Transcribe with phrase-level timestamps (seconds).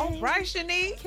[0.00, 1.04] All right, Shanique.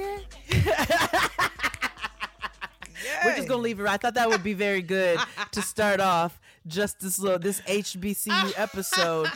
[3.25, 3.83] We're just gonna leave it.
[3.83, 3.93] right.
[3.93, 5.19] I thought that would be very good
[5.51, 9.29] to start off just this little this HBCU episode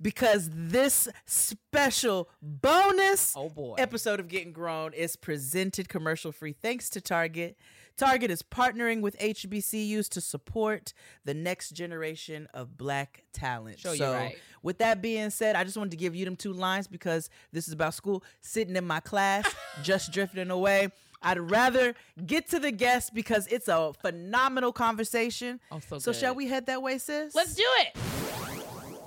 [0.00, 3.74] because this special bonus Oh, boy.
[3.78, 7.56] episode of Gettin' Grown is presented commercial free thanks to Target.
[7.96, 10.92] Target is partnering with HBCUs to support
[11.24, 13.78] the next generation of black talent.
[13.78, 14.36] Sure, so, right.
[14.62, 17.68] with that being said, I just wanted to give you them two lines because this
[17.68, 18.24] is about school.
[18.40, 20.88] Sitting in my class, just drifting away.
[21.22, 21.94] I'd rather
[22.26, 25.60] get to the guest because it's a phenomenal conversation.
[25.70, 27.34] Oh, so so shall we head that way, sis?
[27.34, 27.96] Let's do it.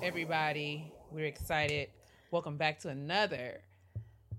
[0.02, 1.90] Everybody, we're excited.
[2.32, 3.60] Welcome back to another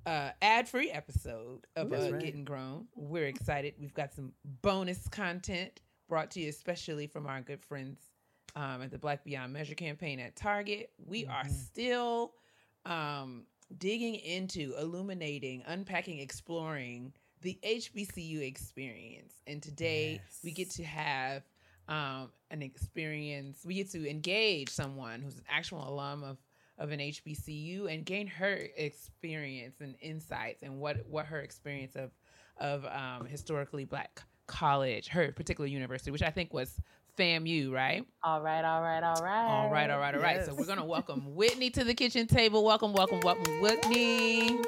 [0.07, 2.21] uh, ad-free episode of uh, right.
[2.21, 2.87] Gettin' Grown.
[2.95, 3.75] We're excited.
[3.79, 7.99] We've got some bonus content brought to you, especially from our good friends
[8.55, 10.91] um, at the Black Beyond Measure campaign at Target.
[11.05, 12.35] We are still
[12.85, 13.45] um,
[13.79, 17.13] digging into, illuminating, unpacking, exploring
[17.43, 19.35] the HBCU experience.
[19.47, 21.43] And today we get to have
[21.89, 23.63] um, an experience.
[23.65, 26.39] We get to engage someone who's an actual alum of
[26.79, 32.11] of an HBCU and gain her experience and insights and what what her experience of
[32.59, 36.79] of um, historically black college, her particular university, which I think was
[37.19, 38.07] FAMU, right?
[38.23, 39.47] All right, all right, all right.
[39.47, 40.45] All right, all right, all right.
[40.45, 42.65] So we're gonna welcome Whitney to the kitchen table.
[42.65, 44.59] Welcome, welcome, welcome, Whitney.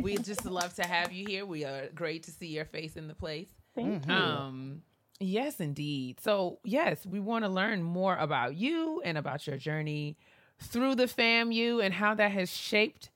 [0.00, 1.46] we just love to have you here.
[1.46, 3.48] We are great to see your face in the place.
[3.74, 4.12] Thank you.
[4.12, 4.82] Um,
[5.18, 6.20] yes, indeed.
[6.20, 10.16] So, yes, we want to learn more about you and about your journey
[10.60, 13.10] through the FAMU and how that has shaped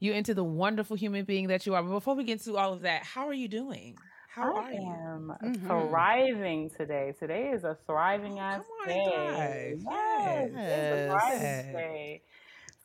[0.00, 1.82] you into the wonderful human being that you are.
[1.82, 3.96] But before we get to all of that, how are you doing?
[4.28, 4.98] How I are you?
[5.18, 5.66] am Mm-hmm.
[5.66, 7.14] thriving today.
[7.18, 9.04] Today is a thriving Oh, ass come on, day.
[9.04, 9.78] thrive.
[9.84, 11.66] Yes, it's a thriving Yes.
[11.72, 12.22] day.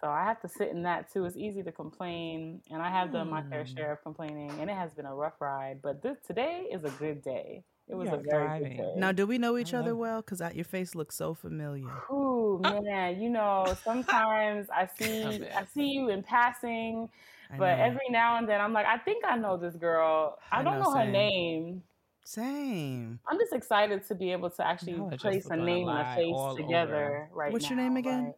[0.02, 1.26] So I have to sit in that too.
[1.26, 3.74] It's easy to complain, and I have done my fair Hmm.
[3.76, 5.82] share of complaining, and it has been a rough ride.
[5.82, 7.64] But this today is a good day.
[7.88, 8.78] It was You a are very thriving.
[8.78, 9.00] good day.
[9.00, 10.22] Now, do we know each other well?
[10.22, 11.84] Because your face looks so familiar.
[12.12, 17.10] Ooh, man, you know, sometimes I see Stop I see you in passing,
[17.58, 20.40] but every now and then I'm like, I think I know this girl.
[20.52, 21.84] I, I don't know, know, her name.
[22.24, 23.20] Same.
[23.28, 26.00] I'm just excited to be able to actually Y'all are just place a name and
[26.00, 28.24] a face all together right What's your name again?
[28.26, 28.34] right?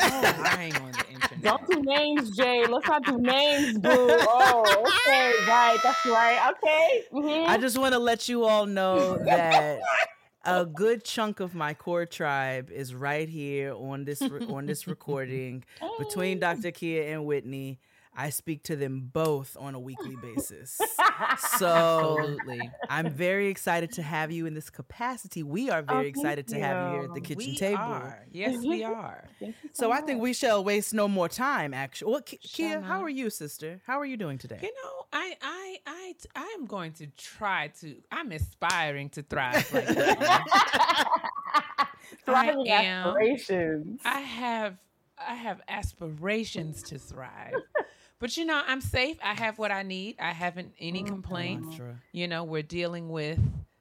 [0.00, 1.42] Oh, lying on the internet.
[1.42, 2.66] Don't do names, Jay.
[2.66, 3.90] Let's not do names, boo.
[3.90, 4.64] Oh,
[5.06, 5.78] okay, right.
[5.82, 6.52] That's right.
[6.52, 7.04] Okay.
[7.12, 7.46] mhm.
[7.48, 9.80] I just want to let you all know that
[10.44, 14.86] a good chunk of my core tribe is right here on this re- on this
[14.88, 15.64] recording
[15.98, 16.70] between Dr.
[16.70, 17.78] Keia and Whitney.
[18.18, 20.80] I speak to them both on a weekly basis.
[21.56, 22.68] So Absolutely.
[22.90, 25.44] I'm very excited to have you in this capacity.
[25.44, 27.80] We are oh, very thank excited to have you here at the kitchen we table.
[27.80, 28.26] Are.
[28.32, 29.24] Yes, we are.
[29.38, 31.72] Thank you So I think we shall waste no more time.
[31.72, 33.80] Actually, well, Ki- Keia, Shall how are you, sister?
[33.86, 34.58] How are you doing today?
[34.62, 37.94] You know, I, I, I, I am going to try to.
[38.10, 40.44] I'm aspiring to thrive right now.
[42.24, 44.00] Thriving I am- aspirations.
[44.04, 44.76] I have,
[45.18, 47.54] I have aspirations to thrive,
[48.20, 49.16] but you know, I'm safe.
[49.22, 50.16] I have what I need.
[50.20, 51.66] I haven't any complaints.
[51.68, 51.96] Mantra.
[52.12, 53.38] You know, we're dealing with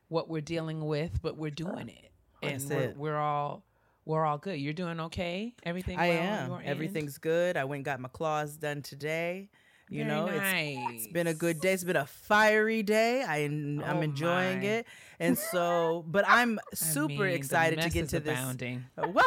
[0.10, 2.12] what we're dealing with, but we're doing it,
[2.42, 2.98] and That's we're, it.
[2.98, 3.64] we're all,
[4.06, 4.60] we're all good.
[4.60, 5.54] You're doing okay.
[5.64, 6.00] Everything.
[6.00, 6.50] I well am.
[6.50, 6.68] your end?
[6.70, 7.58] Everything's good.
[7.58, 9.50] I went and got my claws done today.
[9.90, 11.72] You Very know, it's, it's been a good day.
[11.72, 13.24] It's been a fiery day.
[13.24, 14.66] I I'm Oh, enjoying my.
[14.66, 14.88] it,
[15.20, 18.38] and so, but I'm I super mean, excited to get to this.
[18.38, 18.84] abounding.
[18.98, 19.08] Uh.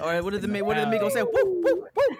[0.00, 1.22] All right, what did the what did the Migos say?
[1.22, 2.16] Woo, woo, woo,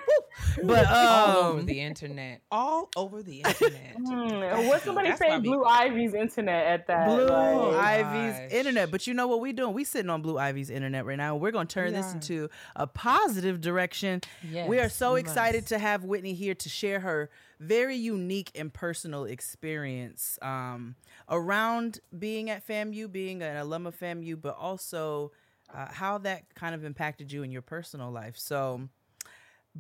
[0.62, 0.68] woo.
[0.68, 3.94] But all over um, the internet, all over the internet.
[3.96, 5.36] Hmm, What somebody That's say?
[5.38, 7.06] we- Blue Ivy's internet at that.
[7.08, 7.74] Blue like-
[8.04, 8.52] Ivy's gosh.
[8.52, 8.90] internet.
[8.90, 9.72] But you know what we doing?
[9.74, 11.36] We sitting on Blue Ivy's internet right now.
[11.36, 12.14] We're gonna turn We this are.
[12.14, 14.20] into a positive direction.
[14.66, 15.68] we are so we excited must.
[15.68, 17.30] to have Whitney here to share her
[17.60, 20.94] very unique and personal experience um,
[21.28, 25.32] around being at FAMU, being an alum of FAMU, but also
[25.74, 28.36] uh, how that kind of impacted you in your personal life.
[28.38, 28.88] So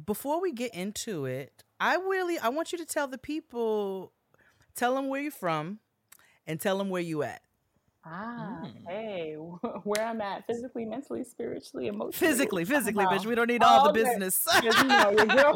[0.06, 4.12] before we get into it, I really I want you to tell the people,
[4.74, 5.80] tell them where you're from,
[6.46, 7.40] and tell them where you at.
[8.04, 8.88] Ah, Mm.
[8.88, 9.34] hey,
[9.84, 12.12] where I'm at physically, mentally, spiritually, emotionally.
[12.12, 13.26] Physically, physically, bitch.
[13.26, 14.04] We don't need all Oh, the okay.
[14.04, 14.34] business.
[14.54, 15.54] Because you know your girl,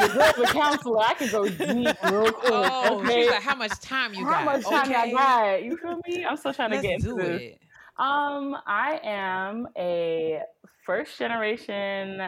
[0.00, 0.98] your girl's a counselor.
[1.00, 2.52] I can go deep real quick.
[2.52, 3.22] Oh, okay?
[3.22, 4.38] she's like, how much time you How got?
[4.40, 4.94] How much time okay.
[4.96, 5.62] I got?
[5.62, 6.24] You feel me?
[6.24, 7.54] I'm still trying Let's to get into do this.
[7.98, 10.40] Um, I am a
[10.84, 12.22] first generation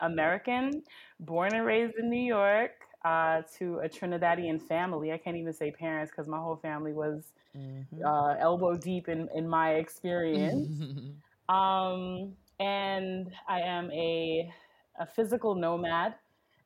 [0.00, 0.84] American,
[1.20, 2.72] born and raised in New York,
[3.04, 5.12] uh, to a Trinidadian family.
[5.12, 8.02] I can't even say parents because my whole family was Mhm.
[8.04, 10.70] uh, elbow deep in, in my experience.
[11.48, 14.52] Um, and I am a,
[14.98, 16.14] a physical nomad.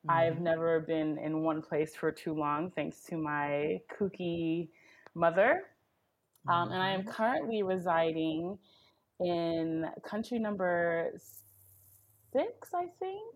[0.09, 4.69] I've never been in one place for too long, thanks to my kooky
[5.15, 5.63] mother.
[6.49, 8.57] Um, and I am currently residing
[9.19, 11.11] in country number
[12.31, 13.35] six, I think.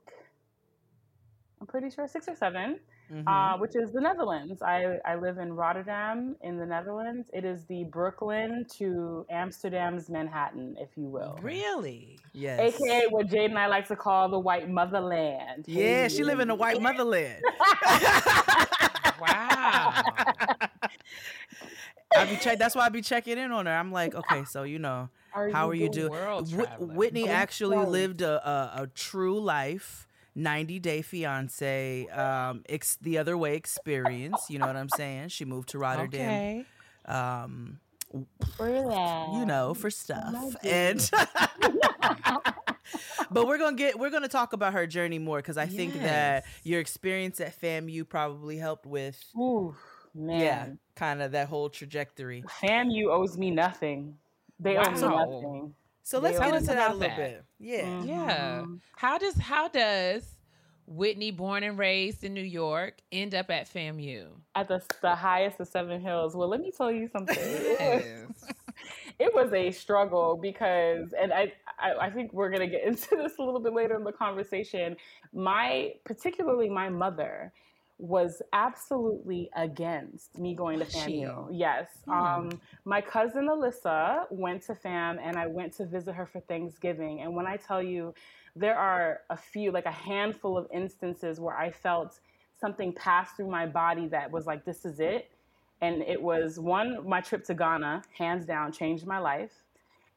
[1.59, 2.79] I'm pretty sure six or 7
[3.11, 3.23] Mhm.
[3.27, 4.61] uh, which is the Netherlands.
[4.61, 7.29] I, I live in Rotterdam in the Netherlands.
[7.33, 11.37] It is the Brooklyn to Amsterdam's Manhattan, if you will.
[11.41, 12.19] Really?
[12.31, 12.59] yes.
[12.81, 15.65] AKA what Jade and I like to call the white motherland.
[15.67, 17.43] Yeah, she live in the white motherland.
[19.21, 20.01] Wow.
[22.15, 22.59] I be check.
[22.59, 23.71] That's why I be checking in on her.
[23.71, 26.11] I'm like, okay, so you know, how are you doing?
[26.11, 27.89] world Whitney Good actually world.
[27.89, 30.07] lived a, a, a true life.
[30.33, 35.43] 90 day fiance um ex- the other way experience you know what i'm saying she
[35.43, 36.65] moved to rotterdam Okay.
[37.05, 37.81] um
[38.57, 39.33] Relax.
[39.33, 41.11] you know for stuff and
[43.29, 46.45] but we're gonna get we're gonna talk about her journey more because i think that
[46.63, 49.75] your experience at famu probably helped with Ooh,
[50.15, 50.39] man.
[50.39, 54.15] yeah kind of that whole trajectory FAMU owes me nothing.
[54.59, 55.73] They owe me nothing.
[56.03, 57.17] so let's Tell get into that a little that.
[57.17, 58.07] bit yeah Mhm.
[58.07, 58.65] Yeah.
[58.97, 60.35] How does how does
[60.87, 64.27] Whitney, born and raised in New York, end up at FAMU?
[64.55, 66.35] At the, the highest of Seven Hills.
[66.35, 67.37] Well, let me tell you something.
[67.79, 68.27] Yes.
[69.19, 73.15] it was a struggle because and I, I i think we're going to get into
[73.15, 74.95] this a little bit later in the conversation
[75.33, 77.53] my particularly my mother
[78.01, 80.85] was absolutely against me going to?
[80.85, 81.47] FAMU.
[81.51, 81.87] Yes.
[82.07, 87.21] Um, my cousin Alyssa went to FAM and I went to visit her for Thanksgiving.
[87.21, 88.13] And when I tell you,
[88.55, 92.19] there are a few, like a handful of instances where I felt
[92.59, 95.31] something pass through my body that was like, this is it.
[95.81, 99.63] And it was one, my trip to Ghana, hands down, changed my life.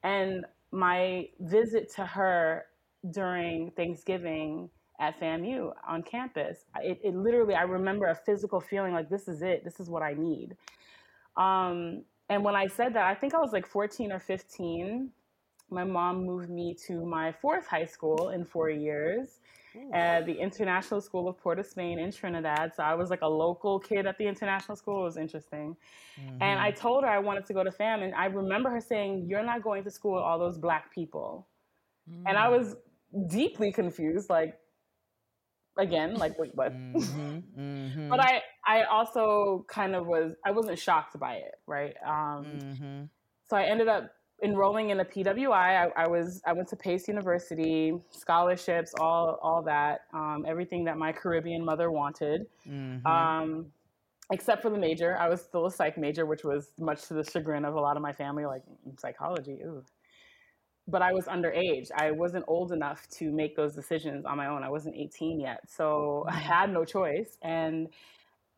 [0.03, 2.65] And my visit to her
[3.11, 4.69] during Thanksgiving
[4.99, 9.41] at FAMU on campus, it, it literally, I remember a physical feeling like, this is
[9.41, 10.55] it, this is what I need.
[11.37, 15.09] Um, and when I said that, I think I was like 14 or 15.
[15.69, 19.39] My mom moved me to my fourth high school in four years
[19.93, 22.73] at the International School of Port of Spain in Trinidad.
[22.75, 25.01] So I was like a local kid at the international school.
[25.01, 25.75] It was interesting.
[26.41, 28.01] And I told her I wanted to go to FAM.
[28.01, 31.47] And I remember her saying, You're not going to school with all those black people.
[32.25, 32.75] And I was
[33.27, 34.29] deeply confused.
[34.29, 34.57] Like,
[35.77, 36.73] again, like, wait, what?
[36.73, 41.95] Mhm, mhm, but I, I also kind of was, I wasn't shocked by it, right?
[42.05, 43.09] Um, mhm.
[43.49, 44.11] so I ended up
[44.43, 45.51] enrolling in a PWI.
[45.95, 50.97] I, I was I went to Pace University, scholarships, all all that, um, everything that
[50.97, 53.05] my Caribbean mother wanted, Mhm.
[53.05, 53.71] um,
[54.31, 55.17] except for the major.
[55.17, 57.95] I was still a psych major, which was much to the chagrin of a lot
[57.95, 58.63] of my family, like
[58.99, 59.61] psychology.
[59.63, 59.83] Ooh.
[60.87, 61.89] But I was underage.
[61.95, 64.63] I wasn't old enough to make those decisions on my own.
[64.63, 67.37] I wasn't 18 yet, so I had no choice.
[67.41, 67.89] And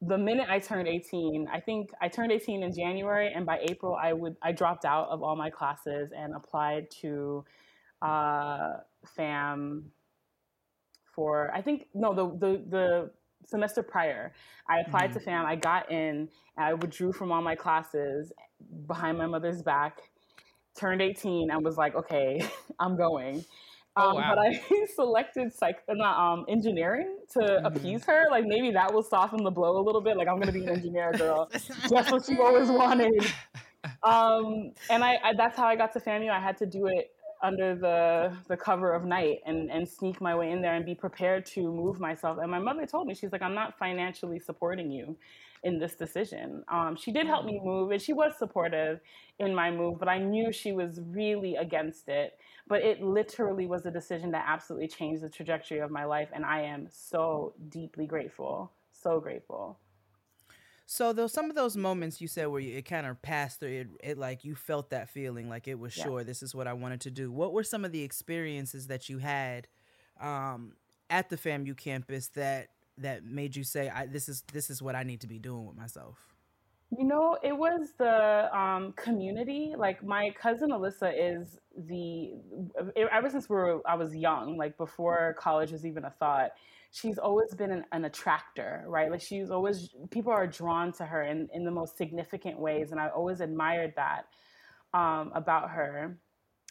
[0.01, 3.95] the minute I turned 18, I think I turned 18 in January, and by April,
[3.95, 7.45] I would I dropped out of all my classes and applied to
[8.01, 8.73] uh,
[9.15, 9.91] FAM
[11.13, 13.11] for I think no the the the
[13.45, 14.33] semester prior.
[14.69, 18.31] I applied to FAM, I got in, and I withdrew from all my classes
[18.85, 19.99] behind my mother's back.
[20.77, 22.41] Turned 18 and was like, okay,
[22.79, 23.43] I'm going.
[23.95, 24.35] Oh, Um, wow.
[24.35, 28.27] But I selected psych, uh, not, um, engineering to appease her.
[28.29, 30.17] Like maybe that will soften the blow a little bit.
[30.17, 31.49] Like I'm gonna be an engineer girl,
[31.89, 33.25] that's what she always wanted.
[34.03, 36.29] Um, and I, I that's how I got to FAMU.
[36.29, 37.11] I had to do it
[37.43, 40.95] under the the cover of night and and sneak my way in there and be
[40.95, 42.37] prepared to move myself.
[42.41, 45.17] And my mother told me she's like, I'm not financially supporting you
[45.63, 46.63] in this decision.
[46.67, 48.99] Um, she did help me move, and she was supportive
[49.39, 52.37] in my move, but I knew she was really against it.
[52.67, 56.45] But it literally was a decision that absolutely changed the trajectory of my life, and
[56.45, 58.71] I am so deeply grateful.
[58.91, 59.79] So grateful.
[60.85, 63.69] So those some of those moments you said where you, it kind of passed through
[63.69, 66.05] it, it like you felt that feeling like it was Yeah.
[66.05, 67.29] sure this is what I wanted to do.
[67.29, 69.67] What were some of the experiences that you had
[70.19, 70.73] um,
[71.09, 74.95] at the FAMU campus that that made you say I, this is this is what
[74.95, 76.17] I need to be doing with myself?
[76.97, 79.73] You know, it was the um, community.
[79.77, 82.35] Like my cousin Alyssa is the
[83.11, 86.51] ever since we were I was young, like before college was even a thought.
[86.91, 89.11] She's always been an, an attractor, right?
[89.11, 93.01] Like she's always people are drawn to her in in the most significant ways, and
[93.01, 94.27] I always admired that
[94.93, 96.17] um, about her.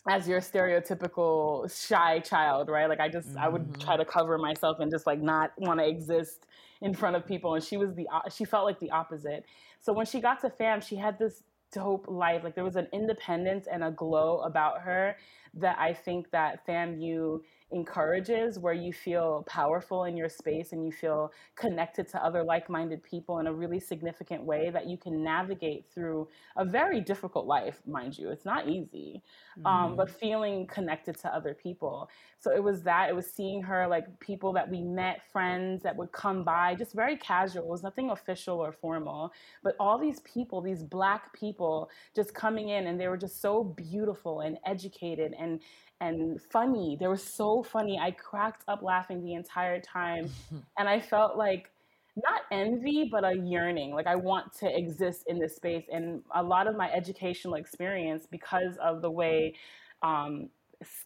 [0.09, 2.89] As your stereotypical shy child, right?
[2.89, 4.03] Like I just I would try mm-hmm.
[4.03, 6.47] to cover myself and just like not want to exist
[6.81, 9.45] in front of people, and she was the she felt like the opposite.
[9.81, 12.45] So when she got to fam, she had this dope life.
[12.45, 15.17] Like there was an independence and a glow about her
[15.55, 17.41] that I think that fam FAMU
[17.73, 23.03] encourages, where you feel powerful in your space and you feel connected to other like-minded
[23.03, 27.81] people in a really significant way that you can navigate through a very difficult life,
[27.87, 28.31] mind you.
[28.31, 29.21] It's not easy,
[29.65, 32.09] um, but feeling connected to other people.
[32.39, 33.09] So it was that.
[33.09, 36.95] It was seeing her like people that we met, friends that would come by, just
[36.95, 37.65] very casual.
[37.65, 39.33] It was nothing official or formal,
[39.65, 43.65] but all these people, these black people, just coming in, and they were just so
[43.65, 45.61] beautiful and educated and
[46.01, 46.97] and funny.
[46.99, 47.99] They were so funny.
[47.99, 50.31] I cracked up laughing the entire time,
[50.79, 51.71] and I felt like
[52.17, 53.95] not envy, but a yearning.
[53.95, 58.27] Like I want to exist in this space, and a lot of my educational experience,
[58.31, 59.55] because of the way
[60.03, 60.49] um,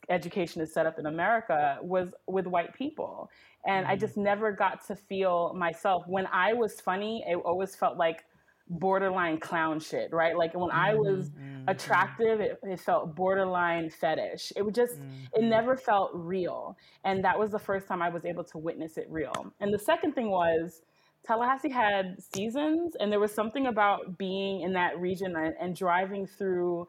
[0.08, 3.30] education is set up in America, was with white people,
[3.66, 6.04] and I just never got to feel myself.
[6.06, 8.24] When I was funny, it always felt like
[8.70, 10.36] borderline clown shit, right?
[10.36, 11.68] Like when I was mm-hmm, mm-hmm.
[11.68, 14.52] attractive, it, it felt borderline fetish.
[14.56, 15.48] It would just, it mm-hmm.
[15.48, 16.78] never felt real.
[17.04, 19.52] And that was the first time I was able to witness it real.
[19.60, 20.82] And the second thing was,
[21.26, 26.26] Tallahassee had seasons, and there was something about being in that region and, and driving
[26.26, 26.88] through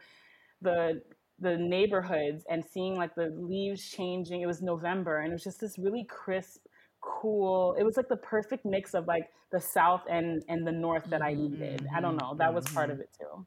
[0.62, 1.02] the
[1.40, 4.42] the neighborhoods and seeing like the leaves changing.
[4.42, 6.66] It was November, and it was just this really crisp,
[7.01, 7.75] cool.
[7.77, 11.22] It was like the perfect mix of like the south and and the north that
[11.22, 11.88] I needed.
[11.93, 12.36] I don't know.
[12.38, 13.46] That was part of it too.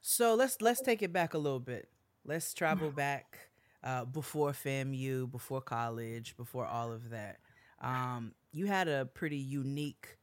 [0.00, 1.88] So let's let's take it back a little bit.
[2.24, 3.38] Let's travel back
[3.82, 7.38] uh, before FAMU, before college, before all of that.
[7.80, 10.18] Um, you had a pretty unique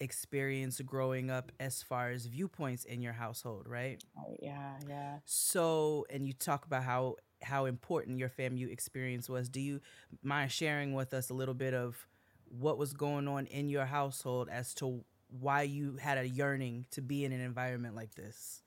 [0.00, 4.02] experience growing up as far as viewpoints in your household, right?
[4.16, 5.16] Right, yeah, yeah.
[5.24, 9.48] So, and you talk about how how important your FAMU experience was.
[9.48, 9.80] Do you
[10.22, 12.06] mind sharing with us a little bit of
[12.48, 15.04] what was going on in your household as to
[15.40, 18.62] why you had a yearning to be in an environment like this?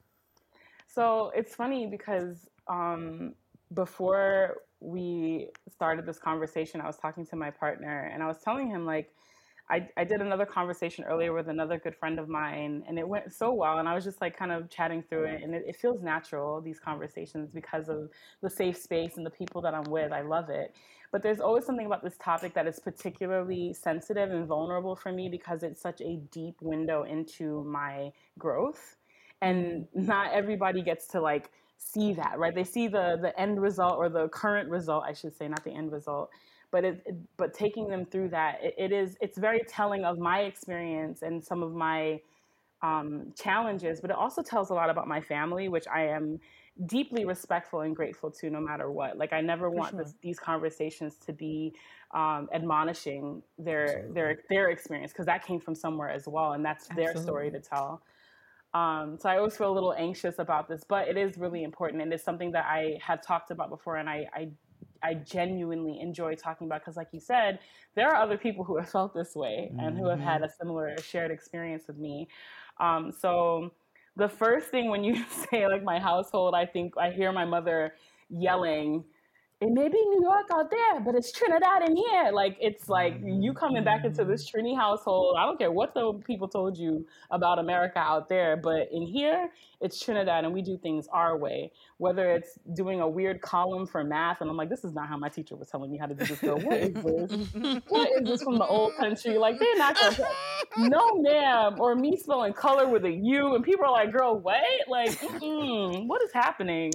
[0.88, 3.36] So it's funny because um,
[3.74, 8.70] before we started this conversation, I was talking to my partner and I was telling
[8.70, 9.14] him, like,
[9.70, 13.34] I, I did another conversation earlier with another good friend of mine, and it went
[13.34, 13.80] so well.
[13.80, 16.62] And I was just like kind of chatting through it, and it, it feels natural,
[16.62, 18.10] these conversations, because of
[18.42, 20.12] the safe space and the people that I'm with.
[20.12, 20.76] I love it.
[21.12, 25.30] But there's always something about this topic that is particularly sensitive and vulnerable for me
[25.30, 28.98] because it's such a deep window into my growth
[29.42, 32.54] and not everybody gets to like see that right?
[32.56, 35.72] They see the the end result or the current result i should say not the
[35.72, 36.30] end result
[36.72, 40.18] but it, it- but taking them through that it, it is it's very telling of
[40.18, 42.20] my experience and some of my
[42.82, 46.40] um, challenges but it also tells a lot about my family which i am
[46.88, 49.18] deeply respectful and grateful to no matter what.
[49.18, 51.74] Like i never want this, these conversations to be
[52.14, 56.88] um, admonishing their their their experience because that came from somewhere as well and that's
[56.90, 58.04] their story to tell
[58.76, 62.02] um, so I always feel a little anxious about this, but it is really important,
[62.02, 64.50] and it's something that I have talked about before, and I I,
[65.02, 67.60] I genuinely enjoy talking about because, like you said,
[67.96, 70.94] there are other people who have felt this way and who have had a similar
[70.98, 72.28] shared experience with me.
[72.78, 73.72] Um, so
[74.18, 77.94] the first thing when you say like my household, I think I hear my mother
[78.30, 79.06] yelling.
[79.62, 82.32] It may be New York out there, but it's Trinidad in here.
[82.34, 85.38] Like it's like you coming back into this Trini household.
[85.40, 89.50] I don't care what the people told you about America out there, but in here
[89.80, 91.72] it's Trinidad, and we do things our way.
[92.00, 95.18] Whether it's doing a weird column for math, and I'm like, this is not how
[95.18, 96.40] my teacher was telling me how to do this.
[96.40, 97.82] Girl, what is this?
[97.88, 99.38] what is this from the old country?
[99.38, 100.18] Like they're not gonna.
[100.78, 101.76] No, ma'am.
[101.80, 104.60] Or me spelling color with a U, and people are like, girl, wait,
[104.90, 106.92] like, what is happening?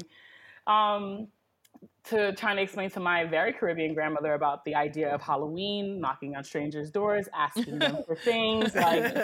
[0.67, 1.29] Um,
[2.11, 6.37] to trying to explain to my very Caribbean grandmother about the idea of Halloween, knocking
[6.37, 8.75] on strangers' doors, asking them for things.
[8.75, 9.15] Like,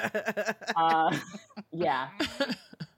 [0.76, 1.16] uh,
[1.72, 2.08] yeah.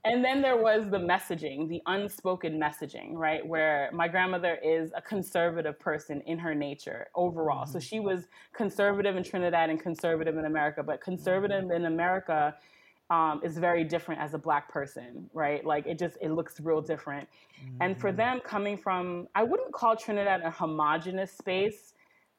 [0.05, 3.45] And then there was the messaging, the unspoken messaging, right?
[3.45, 7.63] Where my grandmother is a conservative person in her nature overall.
[7.63, 7.73] Mm-hmm.
[7.73, 12.55] So she was conservative in Trinidad and conservative in America, but conservative in America
[13.09, 15.65] um, is very different as a black person, right?
[15.65, 17.27] Like it just it looks real different.
[17.63, 17.81] Mm-hmm.
[17.81, 18.17] And for mm-hmm.
[18.17, 21.93] them coming from, I wouldn't call Trinidad a homogenous space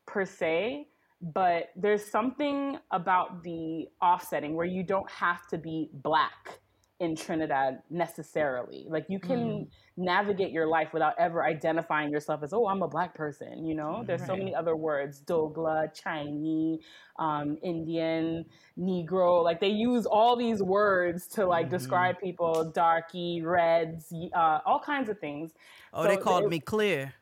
[0.07, 0.87] per se,
[1.21, 6.60] but there's something about the offsetting where you don't have to be black
[7.01, 8.87] in Trinidad necessarily.
[8.89, 9.69] Like you can mm.
[9.97, 13.65] navigate your life without ever identifying yourself as, oh, I'm a black person.
[13.65, 14.29] You know, there's right.
[14.29, 16.81] so many other words: Dogla, Chinese,
[17.19, 18.45] um, Indian,
[18.79, 19.43] Negro.
[19.43, 21.77] Like they use all these words to like mm-hmm.
[21.77, 25.53] describe people: darky, reds, uh, all kinds of things.
[25.95, 27.15] Oh, so they called it, me clear.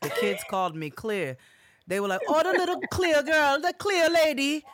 [0.00, 1.36] The kids called me clear.
[1.86, 4.64] They were like, "Oh, the little clear girl, the clear lady."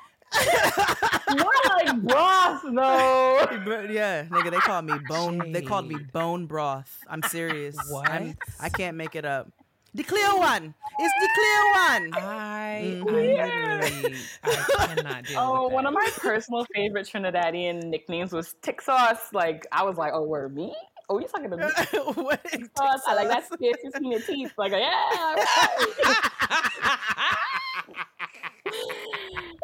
[1.38, 3.85] More like broth, though.
[3.91, 5.53] Yeah, nigga, they called me bone.
[5.53, 6.99] They called me bone broth.
[7.09, 7.76] I'm serious.
[7.88, 8.11] What?
[8.11, 9.49] I'm, I can not make it up.
[9.95, 10.75] The clear one.
[10.99, 12.11] It's the clear one.
[12.14, 13.09] I, mm-hmm.
[13.09, 18.81] I literally, I cannot deal Oh, one of my personal favorite Trinidadian nicknames was Tick
[18.81, 19.33] Sauce.
[19.33, 20.75] Like, I was like, oh, where me?
[21.09, 21.64] Oh, you talking to me?
[22.23, 23.03] what is sauce?
[23.07, 24.53] I like that space between your teeth.
[24.59, 26.31] Like, yeah, right.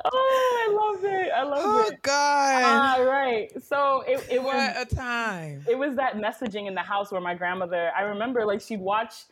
[0.04, 1.32] Oh, I love it.
[1.34, 1.92] I love oh, it.
[1.92, 2.98] Oh God.
[2.98, 3.50] All right.
[3.62, 5.64] So it, it what was a time.
[5.68, 9.24] It was that messaging in the house where my grandmother, I remember like she'd watch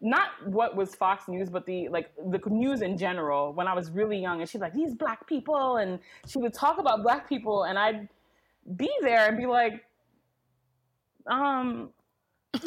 [0.00, 3.90] not what was Fox News, but the like the news in general when I was
[3.90, 7.64] really young and she'd like, these black people and she would talk about black people
[7.64, 8.08] and I'd
[8.76, 9.84] be there and be like,
[11.26, 11.90] um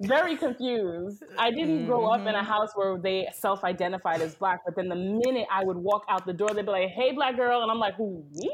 [0.00, 1.22] very confused.
[1.38, 1.86] I didn't mm-hmm.
[1.86, 2.46] grow up in a mm-hmm.
[2.46, 6.26] house where they self identified as black, but then the minute I would walk out
[6.26, 7.62] the door, they'd be like, hey, black girl.
[7.62, 8.50] And I'm like, who, me?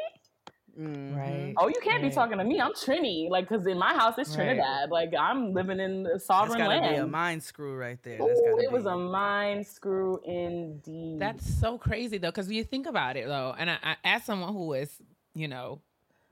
[0.79, 1.17] Mm-hmm.
[1.17, 1.55] Right.
[1.59, 2.11] Oh, you can't right.
[2.11, 2.61] be talking to me.
[2.61, 3.29] I'm Trini.
[3.29, 4.91] Like, because in my house, it's Trinidad.
[4.91, 4.91] Right.
[4.91, 6.95] Like, I'm living in a sovereign That's land.
[6.95, 8.21] Be a mind screw right there.
[8.21, 8.75] Ooh, it be.
[8.75, 11.19] was a mind screw indeed.
[11.19, 14.25] That's so crazy, though, because when you think about it, though, and I, I, as
[14.25, 14.91] someone who is,
[15.35, 15.81] you know,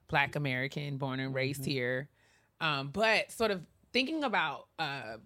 [0.09, 1.70] Black American, born and raised mm-hmm.
[1.70, 2.09] here,
[2.61, 3.61] um, but sort of
[3.98, 5.16] thinking about uh,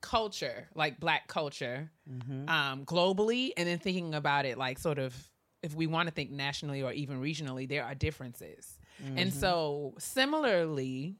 [0.00, 2.48] culture, like black culture, mm-hmm.
[2.48, 5.16] um, globally, and then thinking about it like sort of
[5.64, 8.78] if we want to think nationally or even regionally, there are differences.
[9.02, 9.18] Mm-hmm.
[9.18, 11.16] And so, similarly,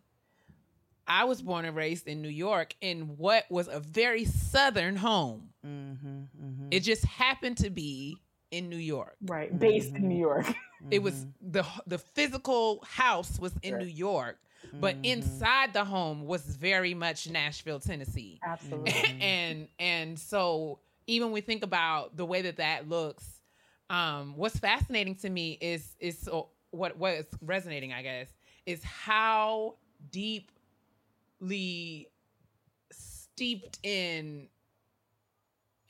[1.09, 5.49] I was born and raised in New York in what was a very southern home.
[5.67, 6.69] Mm-hmm, mm-hmm.
[6.71, 8.19] It just happened to be
[8.53, 9.57] in New York, right?
[9.59, 10.47] Based in New York.
[10.91, 14.39] It was the the physical house was in New York,
[14.79, 15.05] but mm-hmm.
[15.05, 18.41] inside the home was very much Nashville, Tennessee.
[18.45, 18.93] Absolutely.
[19.21, 23.25] and and so even we think about the way that that looks,
[23.89, 28.29] um, what's fascinating to me is is so what what is resonating, I guess,
[28.67, 29.77] is how
[30.11, 32.09] deeply
[32.93, 34.49] steeped in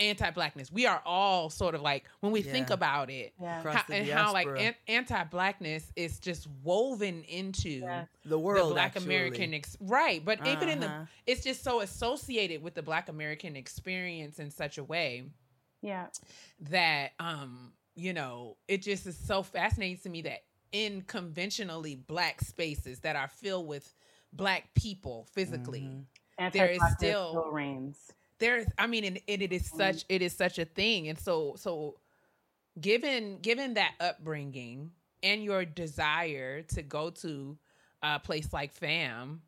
[0.00, 0.72] anti-blackness.
[0.72, 2.52] We are all sort of like when we yeah.
[2.52, 3.62] think about it, yeah.
[3.62, 8.06] how, and how like an, anti-blackness is just woven into yeah.
[8.24, 9.04] the world, the Black actually.
[9.04, 10.24] American, ex- right?
[10.24, 10.50] But uh-huh.
[10.50, 11.04] even in the, uh-huh.
[11.26, 15.24] it's just so associated with the Black American experience in such a way,
[15.82, 16.06] yeah,
[16.70, 20.40] that um, you know, it just is so fascinating to me that
[20.72, 23.94] in conventionally black spaces that are filled with
[24.32, 25.80] black people physically.
[25.80, 26.48] Mm-hmm.
[26.52, 29.78] There is still, still reigns there's i mean and, and it is mm-hmm.
[29.78, 31.96] such it is such a thing and so so
[32.80, 34.90] given given that upbringing
[35.22, 37.56] and your desire to go to
[38.02, 39.42] a place like fam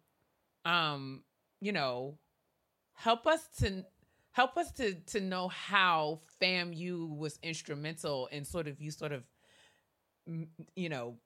[0.65, 1.23] um
[1.61, 2.17] you know
[2.95, 3.85] help us to
[4.33, 9.23] help us to to know how famu was instrumental in sort of you sort of
[10.77, 11.17] you know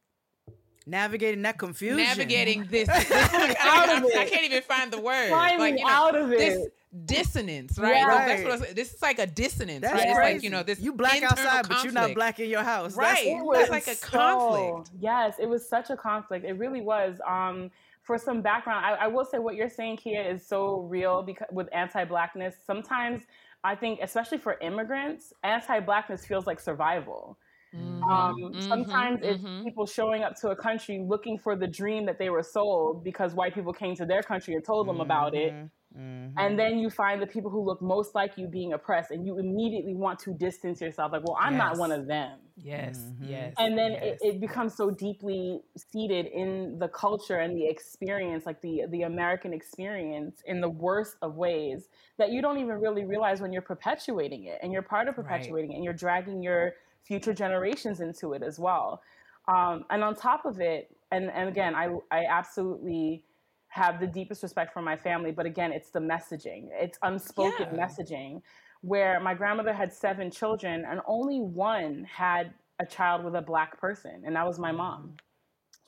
[0.86, 4.16] navigating that confusion navigating this, this out I, of it.
[4.16, 6.68] I can't even find the word Finding like, you know, out of it this,
[7.04, 7.96] dissonance, right?
[7.96, 8.06] Yeah.
[8.06, 10.14] Like, that's what I was, this is like a dissonance, that's right?
[10.14, 10.18] Crazy.
[10.18, 11.68] It's like you know this you black outside, conflict.
[11.68, 13.38] but you're not black in your house, right?
[13.52, 14.90] That's, like a so, conflict.
[15.00, 16.44] Yes, it was such a conflict.
[16.44, 17.20] It really was.
[17.26, 17.70] Um,
[18.02, 21.48] for some background, I, I will say what you're saying, Keia, is so real because
[21.50, 22.54] with anti-blackness.
[22.64, 23.24] Sometimes
[23.64, 27.36] I think, especially for immigrants, anti-blackness feels like survival.
[27.74, 29.46] Mm-hmm, um, mm-hmm, sometimes mm-hmm.
[29.46, 33.04] it's people showing up to a country looking for the dream that they were sold
[33.04, 35.52] because white people came to their country and told them about it.
[35.52, 35.66] Mm-hmm
[35.98, 36.38] Mm-hmm.
[36.38, 39.38] And then you find the people who look most like you being oppressed, and you
[39.38, 41.58] immediately want to distance yourself, like, well, I'm yes.
[41.58, 42.38] not one of them.
[42.56, 43.24] Yes, mm-hmm.
[43.24, 43.54] yes.
[43.58, 44.18] And then yes.
[44.20, 49.02] It, it, becomes so deeply seated in the culture and the experience, like the the
[49.02, 53.62] American experience, in the worst of ways, that you don't even really realize when you're
[53.62, 55.74] perpetuating it, and you're part of perpetuating right.
[55.74, 56.74] it, and you're dragging your
[57.06, 59.02] future generations into it as well.
[59.48, 63.22] Um, and on top of it, and and again, I I absolutely
[63.68, 66.68] have the deepest respect for my family, but again, it's the messaging.
[66.72, 67.86] It's unspoken yeah.
[67.86, 68.40] messaging
[68.80, 73.78] where my grandmother had seven children and only one had a child with a black
[73.80, 75.14] person, and that was my mom.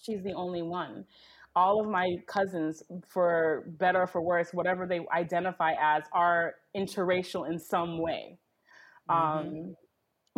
[0.01, 1.05] She's the only one.
[1.57, 7.49] All of my cousins, for better or for worse, whatever they identify as, are interracial
[7.51, 8.39] in some way.
[9.11, 9.39] Mm-hmm.
[9.39, 9.77] Um,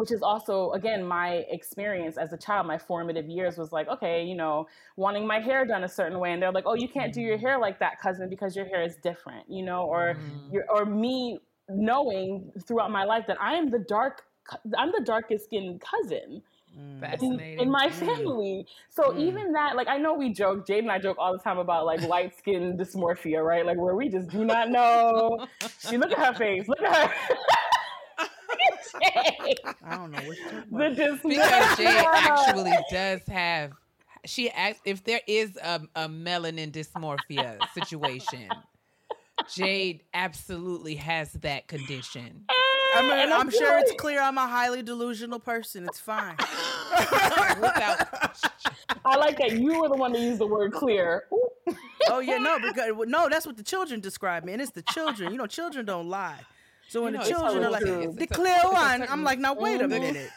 [0.00, 4.24] which is also again my experience as a child my formative years was like okay
[4.24, 7.12] you know wanting my hair done a certain way and they're like oh you can't
[7.12, 10.58] do your hair like that cousin because your hair is different you know or mm.
[10.70, 14.22] or me knowing throughout my life that i am the dark
[14.78, 16.40] i'm the darkest skinned cousin
[16.74, 17.22] mm.
[17.22, 17.92] in, in, my mm.
[17.92, 18.66] family.
[18.88, 19.20] So mm.
[19.20, 21.84] even that, like, I know we joke, Jade and I joke all the time about
[21.84, 23.66] like light skin dysmorphia, right?
[23.66, 25.46] Like where we just do not know.
[25.88, 27.36] she look at her face, look at her.
[28.94, 30.18] I don't know
[30.68, 33.72] what the because Jay actually does have.
[34.26, 38.48] She asked if there is a, a melanin dysmorphia situation.
[39.54, 42.44] Jade absolutely has that condition.
[42.50, 42.54] Ah,
[42.96, 45.86] I mean, I'm sure it's clear I'm a highly delusional person.
[45.86, 46.36] It's fine.
[47.60, 48.36] Without,
[49.04, 51.24] I like that you were the one to use the word clear.
[52.08, 55.32] oh yeah, no, because no, that's what the children describe me, and it's the children.
[55.32, 56.40] You know, children don't lie.
[56.90, 59.38] So when you know, the children are like, it's, it's declare a, one, I'm like,
[59.38, 59.90] now wait a mm-hmm.
[59.90, 60.28] minute.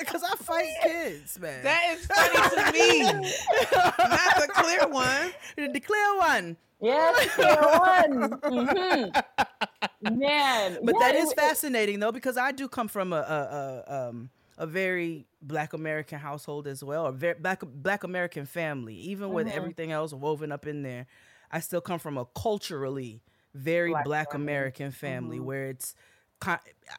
[0.00, 1.62] Because I fight kids, man.
[1.62, 3.02] That is funny to me.
[3.04, 5.32] Not the clear one.
[5.72, 6.56] The clear one.
[6.80, 8.30] Yes, clear one.
[8.40, 10.18] Mm-hmm.
[10.18, 10.78] Man.
[10.82, 14.30] But yeah, that is fascinating, though, because I do come from a, a, a um,
[14.58, 18.96] a very black American household as well, a very black black American family.
[18.96, 19.56] Even with mm-hmm.
[19.56, 21.06] everything else woven up in there,
[21.48, 23.22] I still come from a culturally
[23.54, 25.46] very black, black American family mm-hmm.
[25.46, 25.94] where it's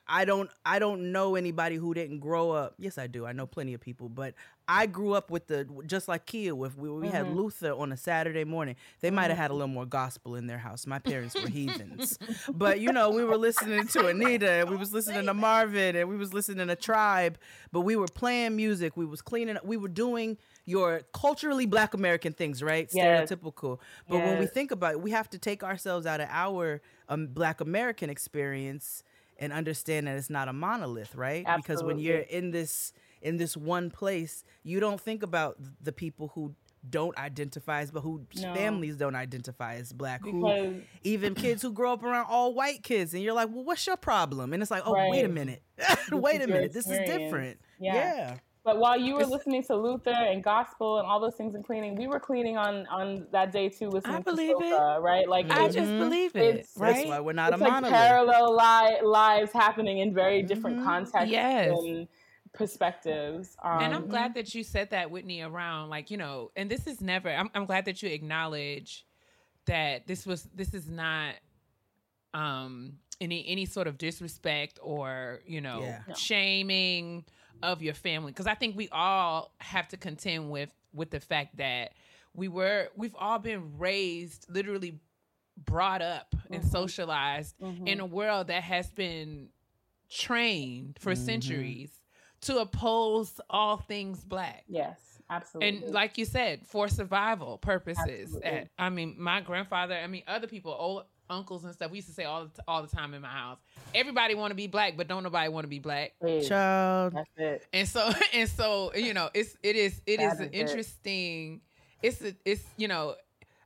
[0.08, 2.74] I don't I don't know anybody who didn't grow up.
[2.80, 3.26] Yes, I do.
[3.26, 4.34] I know plenty of people, but
[4.67, 7.15] I grew up with the just like Keia with we, we mm-hmm.
[7.15, 8.76] had Luther on a Saturday morning.
[9.02, 9.41] They might have mm-hmm.
[9.41, 10.88] had a little more gospel in their house.
[10.88, 12.17] My parents were heathens,
[12.54, 16.10] but you know we were listening to Anita, and we was listening to Marvin, and
[16.10, 17.38] we was listening to Tribe.
[17.71, 18.98] But we were playing music.
[18.98, 19.58] We was cleaning.
[19.63, 22.89] We were doing your culturally black American things, right?
[22.91, 23.30] Yes.
[23.30, 23.80] Stereotypical.
[24.10, 24.28] But yes.
[24.28, 27.62] when we think about it, we have to take ourselves out of our um, black
[27.62, 29.04] American experience
[29.38, 31.43] and understand that it's not a monolith, right?
[31.45, 31.62] Absolutely.
[31.62, 36.32] Because when you're in this in this one place, you don't think about the people
[36.36, 36.56] who
[36.89, 38.54] don't identify as but who no.
[38.54, 42.84] families don't identify as black because, who even kids who grow up around all white
[42.84, 45.10] kids and you're like well what's your problem and it's like oh right.
[45.10, 45.63] wait a minute
[46.12, 47.93] wait a minute this is different yeah.
[47.95, 48.38] yeah.
[48.65, 51.95] But while you were listening to Luther and gospel and all those things and cleaning,
[51.95, 55.01] we were cleaning on on that day too, listening I believe to Soca, it.
[55.01, 55.30] right?
[55.30, 56.56] Like I just believe it.
[56.56, 56.95] It's, right?
[56.95, 57.93] That's why we're not it's a like monolith.
[57.93, 60.86] Parallel li- lives happening in very different mm-hmm.
[60.86, 61.78] contexts yes.
[61.78, 62.08] and
[62.54, 63.56] perspectives.
[63.63, 66.88] Um, and I'm glad that you said that, Whitney, around like you know, and this
[66.88, 67.30] is never.
[67.30, 69.06] I'm, I'm glad that you acknowledge
[69.65, 71.36] that this was this is not
[72.34, 76.13] um any any sort of disrespect or you know yeah.
[76.15, 77.23] shaming
[77.63, 81.58] of your family because I think we all have to contend with with the fact
[81.58, 81.94] that
[82.34, 85.00] we were we've all been raised literally
[85.58, 86.56] brought up mm-hmm.
[86.56, 87.88] and socialized mm-hmm.
[87.88, 89.48] in a world that has been
[90.10, 91.26] trained for mm-hmm.
[91.26, 91.91] centuries
[92.41, 94.63] to oppose all things black.
[94.68, 95.86] Yes, absolutely.
[95.86, 98.38] And like you said, for survival purposes.
[98.44, 102.08] At, I mean, my grandfather, I mean, other people, old uncles and stuff, we used
[102.10, 103.58] to say all the, all the time in my house
[103.96, 106.14] everybody want to be black, but don't nobody want to be black.
[106.48, 107.14] Child.
[107.14, 107.68] That's it.
[107.74, 111.62] And so and so you know it's it is it that is, is interesting.
[112.02, 112.08] It.
[112.08, 113.16] It's a, it's you know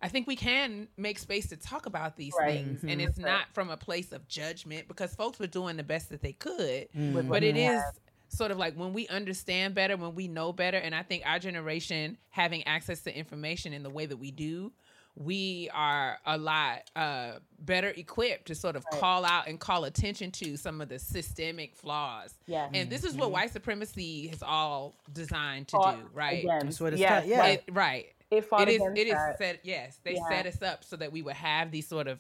[0.02, 2.54] I think we can make space to talk about these right.
[2.54, 2.90] things, mm-hmm.
[2.90, 6.22] and it's not from a place of judgment because folks were doing the best that
[6.22, 6.88] they could.
[6.96, 7.28] Mm-hmm.
[7.28, 7.82] But it is
[8.30, 11.40] sort of like when we understand better, when we know better, and I think our
[11.40, 14.72] generation having access to information in the way that we do
[15.20, 19.02] we are a lot uh, better equipped to sort of right.
[19.02, 22.34] call out and call attention to some of the systemic flaws.
[22.48, 22.70] Yeah.
[22.74, 23.34] And this is what mm-hmm.
[23.34, 26.46] white supremacy is all designed to do, right?
[26.48, 27.46] That's what it's yes, yeah.
[27.46, 28.06] It, right.
[28.32, 28.82] It, it is.
[28.96, 29.60] It is set.
[29.64, 30.30] Yes, they yeah.
[30.30, 32.20] set us up so that we would have these sort of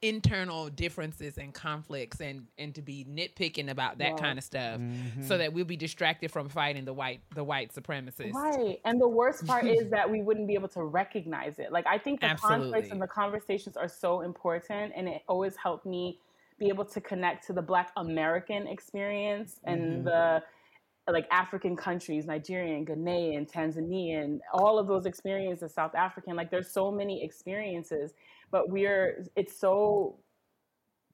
[0.00, 4.16] internal differences and conflicts and and to be nitpicking about that Yeah.
[4.16, 5.22] kind of stuff Mm-hmm.
[5.22, 8.78] so that we'll be distracted from fighting the white the white supremacists Right.
[8.84, 11.72] And the worst part is that we wouldn't be able to recognize it.
[11.72, 15.84] Like I think the conflicts and the conversations are so important and it always helped
[15.84, 16.20] me
[16.60, 20.42] be able to connect to the black American experience and the
[21.10, 26.90] like African countries, Nigerian, Ghanaian, Tanzanian, all of those experiences, South African, like there's so
[26.92, 28.12] many experiences,
[28.50, 30.18] but we're it's so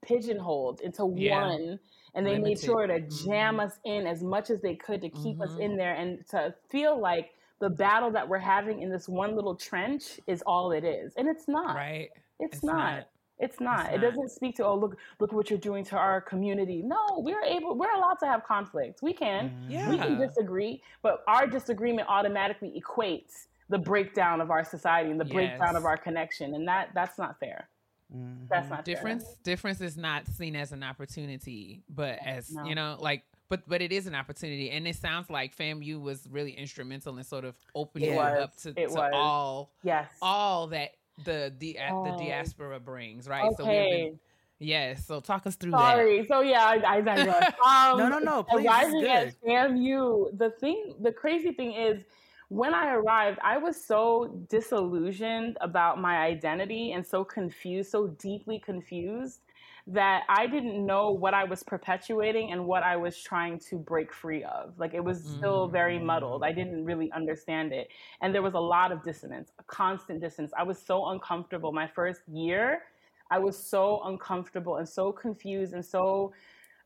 [0.02, 1.46] pigeonholed into Yeah.
[1.46, 1.80] one
[2.14, 5.40] and they made sure to jam us in as much as they could to keep
[5.40, 5.76] us in mm-hmm.
[5.78, 10.20] there and to feel like the battle that we're having in this one little trench
[10.26, 11.74] is all it is and it's not.
[11.74, 12.10] Right.
[12.38, 12.76] It's, It's not.
[12.76, 13.08] not.
[13.38, 13.86] it's not.
[13.94, 14.00] It not.
[14.02, 16.82] doesn't speak to oh look look what you're doing to our community.
[16.84, 19.00] No we're able we're allowed to have conflict.
[19.02, 19.66] We can.
[19.68, 25.18] Yeah we can disagree but our disagreement automatically equates the breakdown of our society and
[25.20, 27.68] the breakdown of our connection and that that's not fair
[28.14, 28.44] Mm-hmm.
[28.50, 28.94] that's not fair.
[28.94, 32.64] difference difference is not seen as an opportunity but as No.
[32.64, 36.28] you know like but but it is an opportunity and it sounds like famu was
[36.30, 38.42] really instrumental in sort of opening It was.
[38.42, 40.90] up to, to all yes all that
[41.24, 42.04] the the, Oh.
[42.04, 44.20] the diaspora brings right so we've okay been
[44.58, 46.26] yes so talk us through that Sorry.
[46.28, 47.54] So yeah, I, I digress.
[47.66, 49.34] Um, No, no, no, please, Arriving at.
[49.42, 52.04] FAMU, the thing, the crazy thing is,
[52.48, 58.58] when I arrived, I was so disillusioned about my identity and so confused, so deeply
[58.58, 59.40] confused
[59.86, 64.14] that I didn't know what I was perpetuating and what I was trying to break
[64.14, 64.78] free of.
[64.78, 66.42] Like it was still very muddled.
[66.42, 67.88] I didn't really understand it.
[68.22, 70.52] And there was a lot of dissonance, a constant dissonance.
[70.56, 72.84] I was so uncomfortable my first year.
[73.30, 76.32] I was so uncomfortable and so confused and so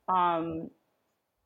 [0.09, 0.71] um,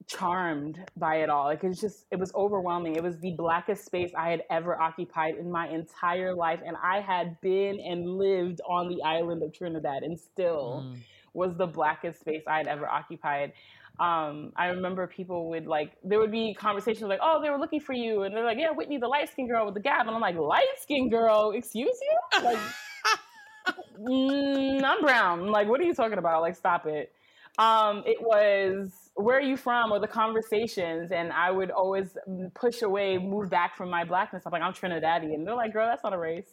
[0.06, 1.44] charmed by it all.
[1.44, 2.96] Like it's just, it was overwhelming.
[2.96, 6.60] It was the blackest space I had ever occupied in my entire life.
[6.64, 10.98] And I had been and lived on the island of Trinidad and still Mm.
[11.34, 13.52] was the blackest space I had ever occupied.
[14.00, 17.80] Um, I remember people would like, there would be conversations like, oh, they were looking
[17.80, 18.22] for you.
[18.22, 20.06] And they're like, yeah, Whitney, the light skinned girl with the gap.
[20.06, 22.42] And I'm like, light skinned girl, excuse you?
[22.44, 22.58] Like,
[24.00, 25.48] mm, I'm brown.
[25.48, 26.40] Like, what are you talking about?
[26.42, 27.12] Like, stop it.
[27.58, 32.16] Um, it was where are you from or the conversations, and I would always
[32.54, 34.44] push away, move back from my blackness.
[34.46, 35.34] I'm like, I'm Trinidadian.
[35.34, 36.50] And they're like, girl, that's not a race.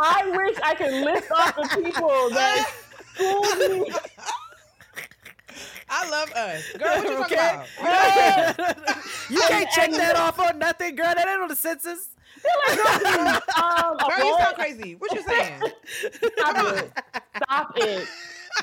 [0.00, 2.64] I wish I could list off the people that
[3.14, 3.92] schooled me.
[5.90, 7.38] i love us girl what you talking Okay.
[7.38, 7.68] about
[9.30, 11.14] you can't check that off on nothing, girl.
[11.14, 12.10] That ain't on the census.
[13.58, 15.60] Um, girl you sound crazy what you saying
[16.38, 16.92] Stop it.
[17.36, 18.08] Stop it.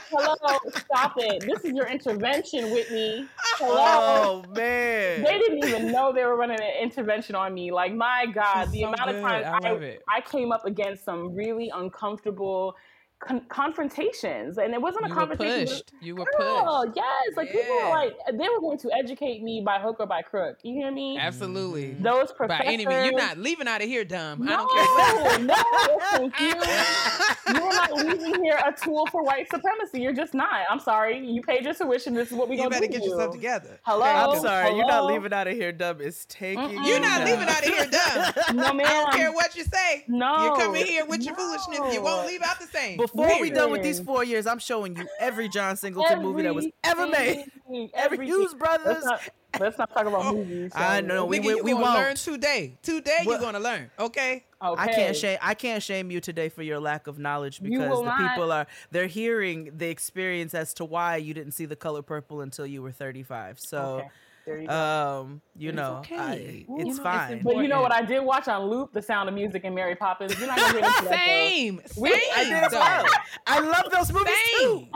[0.10, 0.36] Hello,
[0.78, 1.42] stop it.
[1.42, 3.28] This is your intervention, Whitney.
[3.58, 3.76] Hello.
[3.78, 5.24] Oh man.
[5.24, 7.72] They didn't even know they were running an intervention on me.
[7.72, 9.22] Like, my God, the So amount of good.
[9.22, 9.98] times I I.
[10.10, 12.76] I came up against some really uncomfortable
[13.20, 14.58] con- confrontations.
[14.58, 15.60] And it wasn't a you were conversation.
[15.62, 17.38] with- pushed you were Girl, pushed yes.
[17.38, 20.58] Like, people were like, they were going to educate me by hook or by crook.
[20.64, 21.18] You hear me?
[21.20, 22.04] absolutely mm-hmm.
[22.04, 22.66] Those by professors.
[22.68, 26.40] any means you're not leaving out of here dumb i No, don't care no, thank
[26.40, 27.54] you.
[27.54, 30.02] You're not leaving here a tool for white supremacy.
[30.02, 30.62] You're just not.
[30.70, 31.20] I'm sorry.
[31.26, 32.14] You paid your tuition.
[32.14, 32.92] This is what we You gonna better do.
[32.94, 33.40] get to yourself you.
[33.40, 33.80] together.
[33.84, 34.04] Hello.
[34.06, 36.02] I'm sorry, you're not leaving out of here dumb.
[36.02, 36.74] It's taking Mm-mm.
[36.86, 37.28] you You're not down.
[37.28, 38.56] leaving out of here dumb.
[38.58, 38.86] No, ma'am.
[38.88, 40.04] I don't care what you say.
[40.08, 40.44] No.
[40.46, 41.94] You're coming here with your foolishness.
[41.94, 42.98] You won't leave out the same.
[42.98, 46.56] Before we done with these four years, I'm showing you every John Singleton movie that
[46.56, 47.46] was ever made.
[47.68, 48.26] Everything, Every.
[48.26, 49.06] Hughes Let's Brothers.
[49.06, 49.22] not,
[49.60, 50.72] let's not talk about oh, movies.
[50.76, 51.96] I know, we- Nigga, we- we won't.
[51.96, 52.78] learn today.
[52.82, 53.90] Today Well- you're gonna learn.
[54.00, 54.44] Okay.
[54.62, 54.82] Okay.
[54.82, 58.04] I can't shame I can't shame you today for your lack of knowledge because the
[58.06, 58.18] not.
[58.18, 62.42] people are they're hearing the experience as to why you didn't see the color purple
[62.42, 63.60] until you were 35.
[63.60, 64.08] So Okay.
[64.46, 64.74] There you go.
[64.74, 66.16] um you It's know okay.
[66.18, 67.42] I- You it's know, it's fine.
[67.44, 68.94] but you know what I did watch on loop?
[68.94, 70.38] The Sound of Music and Mary Poppins.
[70.38, 71.04] You're not gonna get into that.
[71.04, 71.10] though.
[71.18, 71.82] Same.
[71.86, 72.02] Same.
[72.04, 73.06] We- I did as well.
[73.48, 74.88] I love those movies too.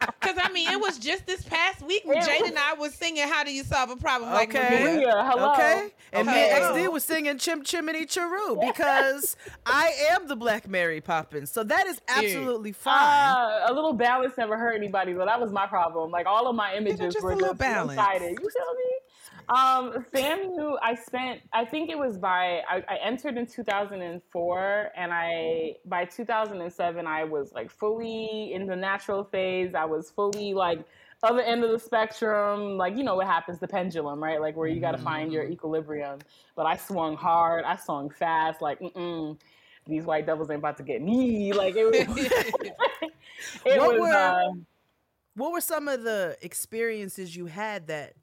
[0.28, 0.34] Same.
[0.36, 2.94] Because I mean, it was just this past week when It Jade and I was
[2.94, 4.70] singing "How Do You Solve a Problem?" Like Okay.
[4.84, 4.94] Maria.
[4.96, 5.52] Maria, hello.
[5.52, 5.88] Okay.
[6.12, 6.50] And me Okay.
[6.52, 9.36] and XD was singing Chim Chimney Chiru because
[9.66, 11.50] I am the Black Mary Poppins.
[11.50, 13.30] So that is absolutely fine.
[13.30, 16.10] Uh, a little balance never hurt anybody, but that was my problem.
[16.10, 17.96] Like all of my images just were a little just balance.
[17.96, 18.30] one-sided.
[18.40, 18.90] You feel me?
[19.48, 21.40] Um, FAMU, I spent.
[21.52, 22.62] I think it was by.
[22.68, 28.76] I, I entered in 2004, and I by 2007 I was like fully in the
[28.76, 29.74] natural phase.
[29.74, 30.80] I was fully like
[31.22, 32.76] other end of the spectrum.
[32.76, 34.40] Like you know what happens, the pendulum, right?
[34.40, 36.18] Like where you got to find your equilibrium.
[36.54, 37.64] But I swung hard.
[37.64, 38.60] I swung fast.
[38.60, 39.38] Like mm
[39.86, 41.52] these white devils ain't about to get me.
[41.54, 41.94] Like it was.
[43.64, 44.00] it What was.
[44.00, 44.52] were- uh,
[45.34, 48.14] what were some of the experiences you had that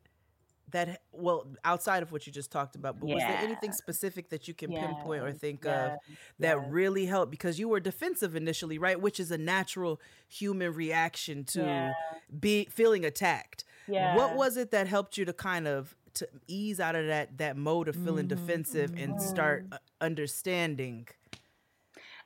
[0.72, 4.48] that well outside of what you just talked about but was there anything specific that
[4.48, 6.00] you can pinpoint or think yeah, of
[6.40, 6.64] that yeah.
[6.70, 7.32] really helped?
[7.32, 11.94] Because you were defensive initially right which is a natural human reaction to Yeah.
[12.40, 13.64] be feeling attacked.
[13.88, 14.16] Yeah.
[14.16, 17.56] what was it that helped you to kind of to ease out of that that
[17.58, 21.08] mode of feeling Mm-hmm, defensive and start uh, understanding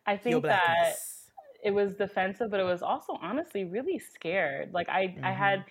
[0.05, 0.95] I think that
[1.63, 4.73] it was defensive, but it was also honestly really scared.
[4.73, 5.65] Like I, I had,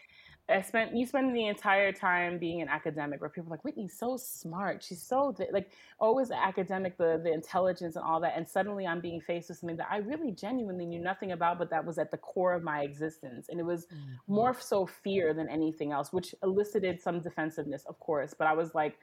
[0.50, 3.98] I spent you spend the entire time being an academic, where people are like Whitney's
[3.98, 8.86] so smart, she's so like always academic, the the intelligence and all that, and suddenly
[8.86, 11.98] I'm being faced with something that I really genuinely knew nothing about, but that was
[11.98, 14.34] at the core of my existence, and it was mm-hmm.
[14.34, 18.34] more so fear than anything else, which elicited some defensiveness, of course.
[18.36, 18.98] But I was like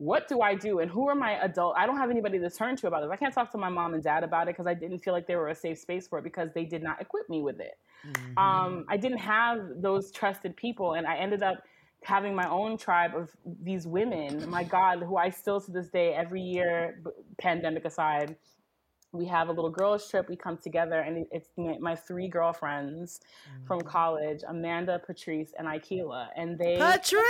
[0.00, 0.78] what do I do?
[0.78, 1.74] And who are my adult?
[1.76, 3.10] I don't have anybody to turn to about this.
[3.12, 5.26] I can't talk to my mom and dad about it because I didn't feel like
[5.26, 7.76] they were a safe space for it because they did not equip me with it.
[8.08, 8.38] Mm-hmm.
[8.38, 11.58] Um, I didn't have those trusted people, and I ended up
[12.02, 13.30] having my own tribe of
[13.62, 14.48] these women.
[14.48, 18.36] My God, who I still to this day, every year, b- pandemic aside,
[19.12, 20.30] we have a little girls trip.
[20.30, 23.66] We come together, and it's my my three girlfriends Mm-hmm.
[23.66, 26.78] from college: Amanda, Patrice, and Ikela, and they.
[26.78, 27.22] patrice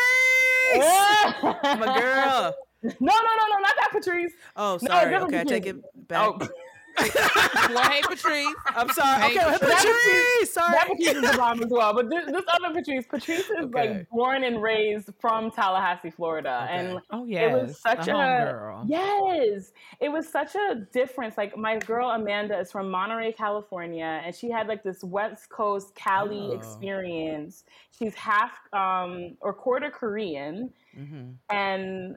[0.79, 2.55] my my girl.
[2.83, 4.33] No, no, no, no, not that Patrice.
[4.57, 5.11] oh sorry.
[5.11, 5.77] different okay i take it
[6.09, 6.31] back.
[6.41, 6.49] Oh,
[7.71, 8.47] well, hey, Patrice.
[8.67, 9.75] i'm sorry Hey, okay Patrice.
[9.75, 11.95] patrice sorry that Patrice is the bomb as well.
[11.95, 13.89] But this, this other Patrice, Patrice is Okay.
[13.99, 16.79] like born and raised from Tallahassee, Florida, Okay.
[16.79, 18.85] and Oh yeah, it was such a a, homegirl.
[18.89, 21.37] yes, it was such a difference.
[21.37, 25.95] Like my girl Amanda is from Monterey, California, and she had like this West Coast
[25.95, 26.57] Cali Oh.
[26.57, 27.65] experience.
[27.97, 31.35] She's half um, or quarter Korean, Mhm.
[31.51, 32.17] and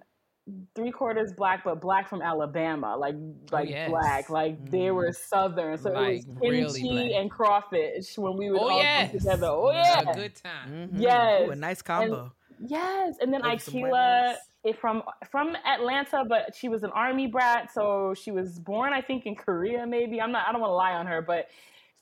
[0.75, 3.15] three quarters black, but black from Alabama, like
[3.51, 3.89] like yes.
[3.89, 5.77] black, like they were southern.
[5.77, 7.11] So it was really kimchi black.
[7.21, 9.11] and crawfish when we would Oh all yes.
[9.11, 9.47] come together.
[9.47, 10.89] Oh yeah, A good time.
[10.93, 11.01] Mhm.
[11.01, 11.47] Yes.
[11.47, 12.33] Ooh, a nice combo
[12.65, 13.15] yes.
[13.21, 14.35] And then Over some Ikela
[14.79, 19.25] from from Atlanta, but she was an army brat, so she was born, I think,
[19.25, 19.85] in Korea.
[19.85, 20.47] Maybe I'm not.
[20.47, 21.47] I don't want to lie on her, but.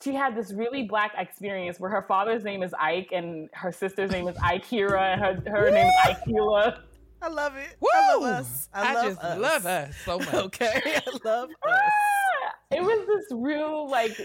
[0.04, 4.10] She had this really black experience where her father's name is Ike and her sister's
[4.10, 6.80] name is Ikira and her, her name is Ikela.
[7.22, 7.78] I love it.
[7.80, 7.88] Woo!
[7.94, 8.70] I love us.
[8.74, 9.40] I, I, love just us.
[9.40, 10.34] love us so much.
[10.34, 11.56] Okay, I love us.
[11.68, 12.56] Ah!
[12.72, 14.20] it was this real like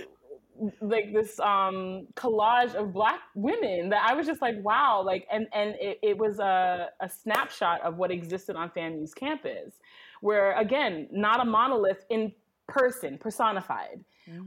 [0.80, 5.46] like this um collage of black women that I was just like wow like and
[5.52, 9.74] and it, it was a, a snapshot of what existed on FAMU's campus
[10.22, 12.32] where again not a monolith in
[12.68, 14.02] person personified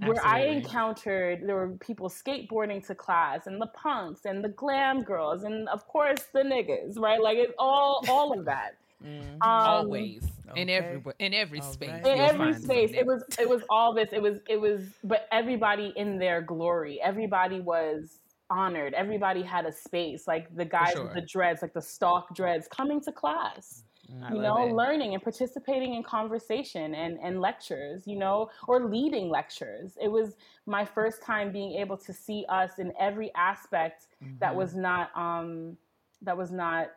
[0.06, 5.04] where I encountered there were people skateboarding to class and the punks and the glam
[5.04, 7.22] girls and of course the niggas right?
[7.22, 8.76] Like it's all all of that.
[9.04, 9.34] Mhm.
[9.36, 10.24] Um, Always.
[10.56, 11.90] In every in every All space.
[11.90, 12.06] right.
[12.06, 12.92] in every space.
[12.94, 14.10] It was it was all this.
[14.12, 17.00] It was it was but everybody in their glory.
[17.02, 18.94] Everybody was honored.
[18.94, 21.04] Everybody had a space like the guys sure.
[21.06, 23.84] with the dreads like the stalk dreads coming to class
[24.22, 24.76] I you know it.
[24.76, 30.36] learning and participating in conversation and and lectures you know or leading lectures it was
[30.66, 34.08] my first time being able to see us in every aspect
[34.40, 34.56] that Mhm.
[34.56, 35.78] was not um
[36.22, 36.88] that was not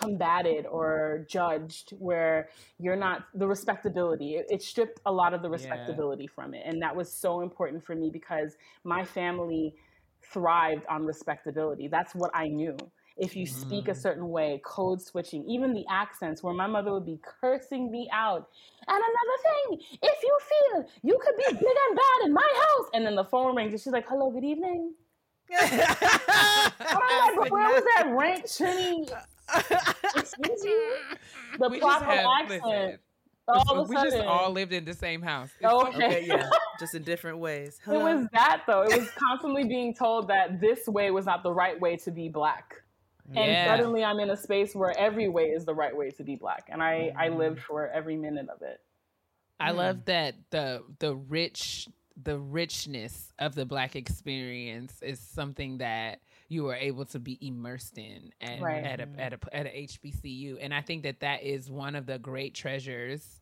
[0.00, 5.50] combated or judged where you're not the respectability it, it stripped a lot of the
[5.52, 5.96] Yeah.
[5.96, 9.74] respectability from it and that was so important for me because my family
[10.32, 12.76] thrived on respectability that's what i knew
[13.16, 13.96] if you speak a Mhm.
[13.96, 18.48] certain way code switching even the accents where my mother would be cursing me out
[18.88, 22.88] and another thing if you feel you could be big and bad in my house
[22.94, 24.94] and then the phone rings and she's like hello good evening
[25.50, 29.10] I'm like, but where was that rank Trini?
[30.16, 30.94] Excuse you?
[31.58, 32.62] The We just proper have- accent.
[32.64, 32.98] listen,
[33.48, 35.50] all of a we sudden, just all lived in the same house.
[35.60, 36.06] It's Oh, okay.
[36.06, 36.48] okay, yeah,
[36.80, 37.78] just in different ways.
[37.86, 38.82] it was that though.
[38.82, 42.28] It was constantly being told that this way was not the right way to be
[42.28, 42.80] black.
[43.34, 43.58] And Yeah.
[43.58, 46.68] suddenly I'm in a space where every way is the right way to be black.
[46.70, 47.30] And I, I Mm-hmm.
[47.30, 48.80] lived for every minute of it.
[49.60, 51.88] I love that the the rich
[52.22, 57.98] the richness of the black experience is something that you are able to be immersed
[57.98, 58.82] in at Right.
[58.82, 62.06] at a at a at a HBCU, and I think that that is one of
[62.06, 63.40] the great treasures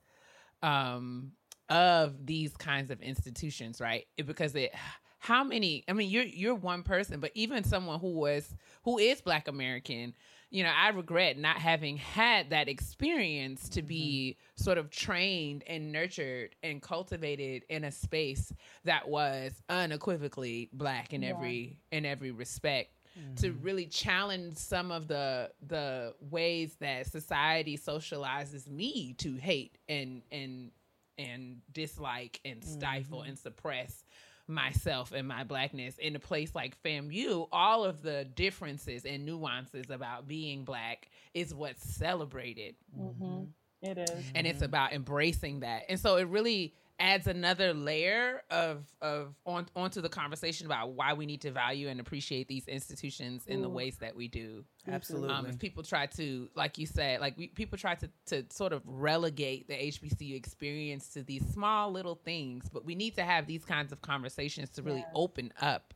[0.62, 1.33] um,
[1.69, 4.07] of these kinds of institutions, right?
[4.16, 4.75] It- because it
[5.21, 8.55] how many i mean you're you're one person but even someone who was
[8.85, 10.15] who is black american
[10.49, 14.65] you know i regret not having had that experience to be mm-hmm.
[14.65, 18.53] sort of trained and nurtured and cultivated in a space
[18.85, 21.31] that was unequivocally black in Yeah.
[21.31, 22.95] every in every respect
[23.37, 23.63] to mm-hmm.
[23.63, 30.71] really challenge some of the the ways that society socializes me to hate and and
[31.18, 33.31] and dislike and stifle mm-hmm.
[33.31, 34.05] and suppress
[34.51, 39.90] myself and my blackness in a place like FAMU, all of the differences and nuances
[39.90, 42.74] about being black is what's celebrated.
[42.98, 43.44] Mm-hmm.
[43.82, 44.24] It is.
[44.34, 45.84] And it's about embracing that.
[45.88, 51.14] And so it really adds another layer of of on onto the conversation about why
[51.14, 54.64] we need to value and appreciate these institutions in the ways that we do.
[54.86, 55.30] Absolutely.
[55.30, 58.72] Um, if people try to, like you said, like we, people try to to sort
[58.72, 63.46] of relegate the HBCU experience to these small little things, but we need to have
[63.46, 65.94] these kinds of conversations to really open up.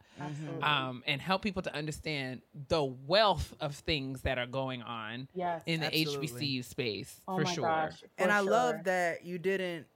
[0.62, 5.60] Um, and help people to understand the wealth of things that are going on Yes.
[5.66, 6.28] in the Absolutely.
[6.28, 7.64] HBCU space oh for my sure.
[7.64, 8.04] gosh.
[8.16, 8.50] and I sure.
[8.50, 9.86] love that you didn't.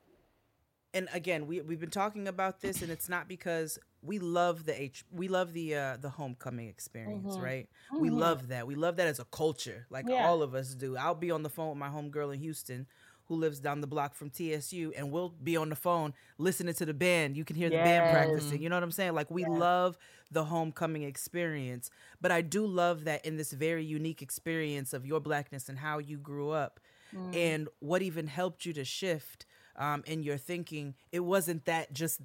[0.94, 4.80] And again, we we've been talking about this, and it's not because we love the
[4.80, 7.44] H, we love the uh, the homecoming experience, mm-hmm.
[7.44, 7.68] right?
[7.92, 8.18] We mm-hmm.
[8.18, 8.66] love that.
[8.66, 10.26] We love that as a culture, like Yeah.
[10.26, 10.96] all of us do.
[10.96, 12.86] I'll be on the phone with my homegirl in Houston,
[13.26, 16.86] who lives down the block from TSU, and we'll be on the phone listening to
[16.86, 17.36] the band.
[17.36, 18.62] You can hear the band practicing.
[18.62, 19.14] You know what I'm saying?
[19.14, 19.98] Like we love
[20.30, 25.20] the homecoming experience, but I do love that in this very unique experience of your
[25.20, 26.80] blackness and how you grew up,
[27.14, 27.36] mm.
[27.36, 29.44] and what even helped you to shift
[29.78, 30.94] um, in your thinking.
[31.12, 32.20] It wasn't that just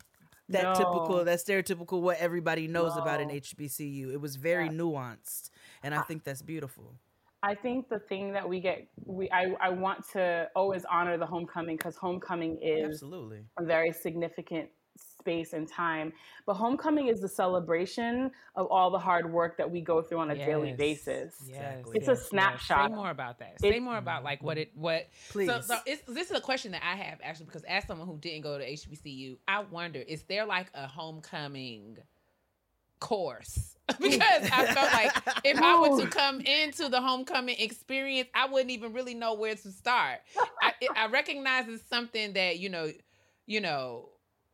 [0.49, 0.73] that No.
[0.73, 4.11] typical, that stereotypical what everybody knows about an HBCU.
[4.11, 5.49] It was very nuanced,
[5.81, 6.95] and I think that's beautiful.
[7.41, 11.25] I think the thing that we get, we I, I want to always honor the
[11.25, 13.41] homecoming because homecoming is Absolutely.
[13.59, 14.69] a very significant
[15.23, 16.11] space and time.
[16.45, 20.31] But homecoming is the celebration of all the hard work that we go through on
[20.31, 21.35] a daily basis.
[21.47, 21.97] Exactly.
[21.97, 22.29] It's a yes, yes.
[22.29, 22.89] snapshot.
[22.89, 23.61] Say more about that.
[23.61, 25.07] Say It- more about like what it what.
[25.29, 25.47] Please.
[25.47, 28.17] So, so it's, this is a question that I have actually because as someone who
[28.17, 31.97] didn't go to HBCU, I wonder is there like a homecoming
[32.99, 33.77] course?
[33.99, 35.11] because I felt like
[35.45, 39.55] if I were to come into the homecoming experience, I wouldn't even really know where
[39.55, 40.19] to start.
[40.61, 42.91] I, I recognize it's something that you know,
[43.45, 44.09] you know.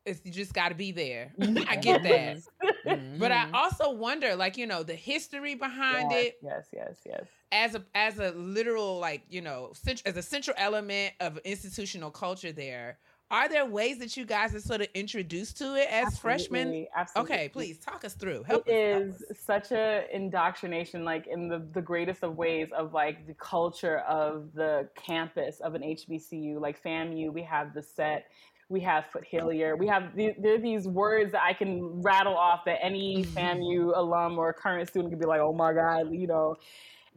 [0.06, 1.34] It's, you just got to be there.
[1.41, 2.38] I get that.
[2.86, 3.20] Mm-hmm.
[3.20, 7.26] But I also wonder, like, you know, the history behind yes, it yes, yes, yes.
[7.52, 12.12] as a as a literal like you know cent- as a central element of institutional
[12.12, 12.97] culture there
[13.32, 16.89] are there ways that you guys are sort of introduced to it as freshmen Absolutely,
[16.95, 17.36] absolutely.
[17.36, 21.60] okay please talk us through help it us, is such a indoctrination like in the,
[21.74, 26.82] the greatest of ways of like the culture of the campus of an hbcu like
[26.82, 28.26] famu we have the set
[28.70, 32.63] we have Foote-Hilyer we have the, there are these words that i can rattle off
[32.65, 36.55] that any famu alum or current student could be like oh my god you know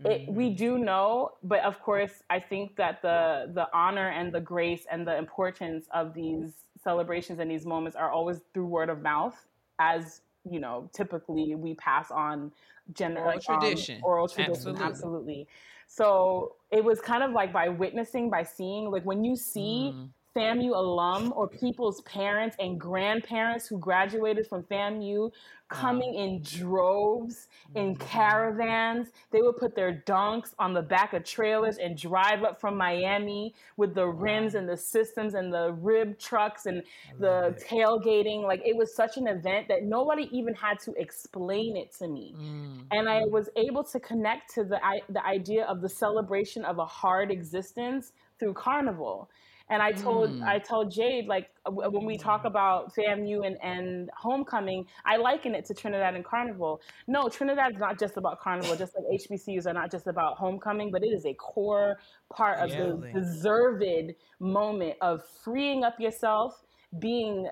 [0.05, 4.41] it, we do know, but of course, I think that the the honor and the
[4.41, 9.01] grace and the importance of these celebrations and these moments are always through word of
[9.01, 9.37] mouth,
[9.79, 12.51] as you know, typically we pass on
[12.95, 14.01] gen- Oral like, um, tradition.
[14.03, 14.85] oral tradition, Absolutely.
[14.85, 15.49] absolutely.
[15.87, 20.09] So it was kind of like by witnessing, by seeing, like when you see Mm.
[20.35, 25.31] FAMU alum or people's parents and grandparents who graduated from FAMU
[25.69, 29.09] coming in droves, in caravans.
[29.31, 33.55] They would put their dunks on the back of trailers and drive up from Miami
[33.79, 36.83] with the rims and the systems and the rib trucks and
[37.19, 38.43] the tailgating.
[38.43, 42.35] Like it was such an event that nobody even had to explain it to me
[42.39, 42.85] Mm.
[42.91, 44.79] and I was able to connect to the
[45.09, 49.31] the idea of the celebration of a hard existence through carnival.
[49.73, 50.43] And I told Mm.
[50.47, 50.65] I hmm.
[50.65, 52.49] told Jade like when we talk hmm.
[52.49, 56.83] about FAMU and, and homecoming, I liken it to Trinidad and Carnival.
[57.07, 61.03] No, Trinidad's not just about carnival, just like HBCUs are not just about homecoming, but
[61.03, 61.99] it is a core
[62.31, 63.13] part of Absolutely.
[63.13, 66.63] the deserved moment of freeing up yourself,
[66.99, 67.49] being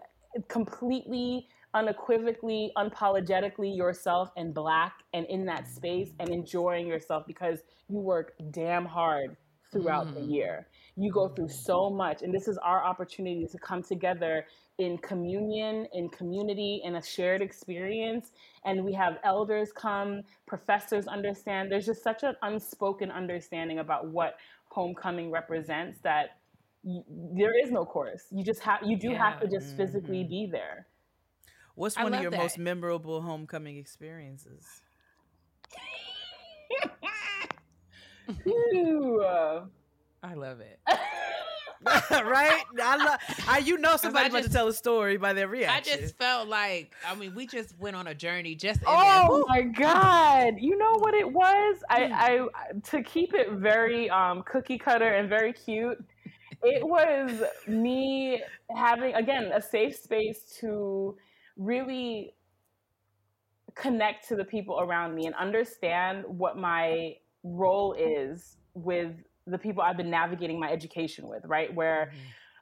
[0.49, 5.73] completely unequivocally unapologetically yourself and black and in that hmm.
[5.73, 9.37] space and enjoying yourself because you work damn hard
[9.73, 10.66] throughout the year
[11.01, 14.46] you go through so much and this is our opportunity to come together
[14.78, 18.32] in communion in community in a shared experience
[18.64, 24.36] and we have elders come professors understand there's just such an unspoken understanding about what
[24.68, 26.38] homecoming represents that
[26.82, 27.03] y-
[27.34, 29.59] there is no course you just have you do have to Yeah.
[29.59, 30.30] just physically mm-hmm.
[30.30, 30.86] be there
[31.76, 34.66] What's I one of love your most memorable homecoming experiences?
[38.46, 39.70] Ooh.
[40.23, 40.81] I love it
[42.11, 42.62] right?
[42.83, 43.18] I love.
[43.49, 45.95] I, you know somebody about to tell a story by their reaction.
[45.95, 49.45] i just felt like i mean we just went on a journey just in Oh
[49.49, 50.57] my god!
[50.59, 51.83] You know what it was?
[51.89, 52.05] I,
[52.53, 56.03] I to keep it very um, cookie cutter and very cute.
[56.62, 58.43] It was me
[58.77, 61.16] having again a safe space to
[61.57, 62.35] really
[63.75, 69.14] connect to the people around me and understand what my role is with
[69.51, 71.44] the people I've been navigating my education with.
[71.44, 72.12] Right where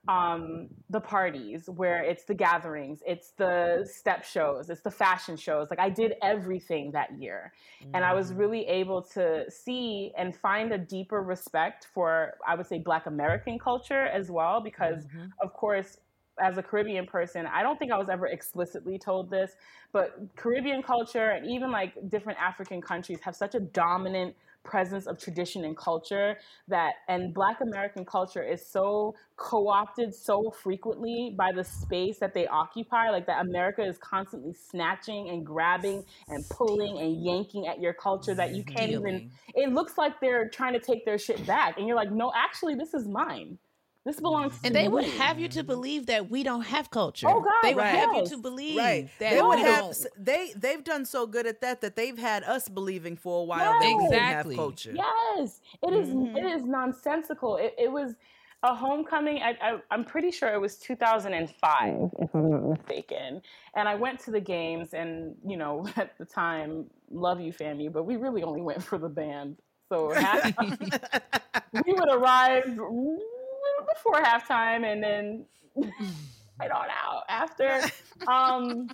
[0.09, 5.69] um, the parties where it's the gatherings, it's the step shows, it's the fashion shows.
[5.71, 7.53] Like I did everything that year.
[7.83, 7.95] Mm-hmm.
[7.95, 8.39] And I was mm.
[8.39, 13.59] really able to see and find a deeper respect for, I would say, Black American
[13.59, 15.27] culture as well, because mm-hmm.
[15.43, 15.99] of course,
[16.41, 19.57] as a Caribbean person, I don't think I was ever explicitly told this,
[19.93, 24.37] but Caribbean culture and even like different African countries have such a dominant
[24.69, 26.37] presence of tradition and culture
[26.69, 32.47] that and black american culture is so co-opted so frequently by the space that they
[32.49, 37.95] occupy like that america is constantly snatching and grabbing and pulling and yanking at your
[37.95, 41.79] culture that you can't even it looks like they're trying to take their shit back
[41.79, 43.59] and you're like no actually this is mine
[44.09, 47.29] this belongs And they would have you to believe that we don't have culture.
[47.29, 47.95] Oh God, they would right.
[47.95, 49.09] have you to believe right.
[49.19, 52.69] that they would have they they've done so good at that that they've had us
[52.69, 53.83] believing for a while yes.
[53.83, 54.55] they exactly.
[54.55, 54.93] have culture.
[54.95, 55.61] Yes.
[55.83, 56.37] It is, mm-hmm.
[56.37, 57.57] it is nonsensical.
[57.57, 58.15] It, it was
[58.65, 63.41] a homecoming I, am pretty sure it was 2005 if i'm not mistaken
[63.77, 67.93] and i went to the games and you know at the time love you famu
[67.93, 69.59] but we really only went for the band
[69.93, 70.09] so
[71.87, 72.79] we would arrive
[73.95, 75.47] before halftime and then
[76.61, 77.81] right on out after.
[78.27, 78.89] Um,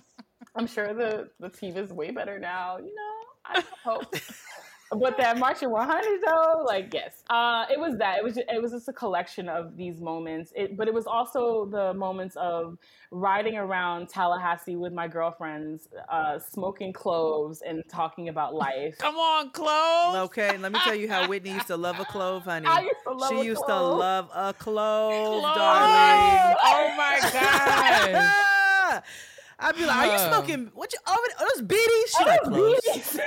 [0.55, 4.15] I'm sure the, the team is way better now, you know, I hope.
[4.91, 7.23] but that marching 100 though like yes.
[7.29, 8.17] Uh, it was that.
[8.17, 10.51] It was just, it was just a collection of these moments.
[10.55, 12.77] It, but it was also the moments of
[13.11, 18.97] riding around tallahassee with my girlfriends uh, smoking cloves and talking about life.
[18.97, 22.43] Come on clove okay let me tell you how whitney used to love a clove
[22.43, 22.67] honey.
[22.67, 23.93] I used to love she used clove.
[23.93, 25.55] to love a clove, clove.
[25.55, 26.55] darling.
[26.63, 29.03] Oh my god
[29.57, 30.69] I'd be like, "Are you smoking?
[30.73, 30.99] What you?
[31.07, 32.15] Oh, those beaties?
[32.17, 33.19] She like cloves.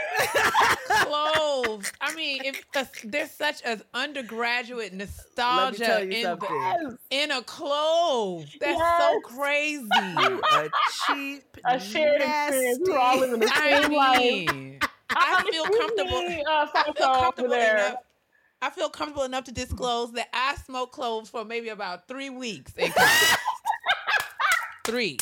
[0.89, 1.93] cloves.
[2.01, 8.79] I mean, if uh, there's such an undergraduate nostalgia in, the, in a clove, that's
[8.79, 9.03] yes.
[9.03, 9.89] so crazy.
[9.91, 10.71] a
[11.07, 12.57] cheap, a shared nasty.
[12.57, 12.89] experience.
[12.89, 14.91] We're all living the same I mean, life.
[15.11, 16.45] I feel comfortable.
[16.47, 17.95] Uh, I feel comfortable enough.
[18.61, 22.73] I feel comfortable enough to disclose that I smoked cloves for maybe about three weeks.
[24.85, 25.19] three.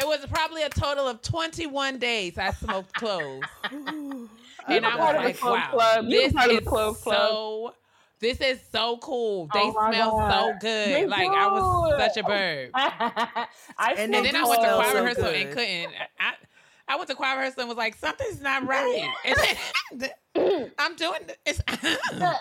[0.00, 3.46] It was probably a total of 21 days I smoked cloves.
[3.70, 6.08] and I was like, wow, club.
[6.08, 6.64] this is
[7.02, 7.74] so,
[8.18, 9.48] this is so cool.
[9.52, 10.32] They oh smell God.
[10.32, 10.94] so good.
[10.94, 11.34] They like do.
[11.34, 12.70] I was such a bird.
[12.74, 13.46] I
[13.98, 15.92] and, then I went to choir so rehearsal and couldn't.
[16.18, 16.32] I,
[16.90, 19.08] I went to choir rehearsal and was like, something's not right.
[20.78, 21.62] I'm doing this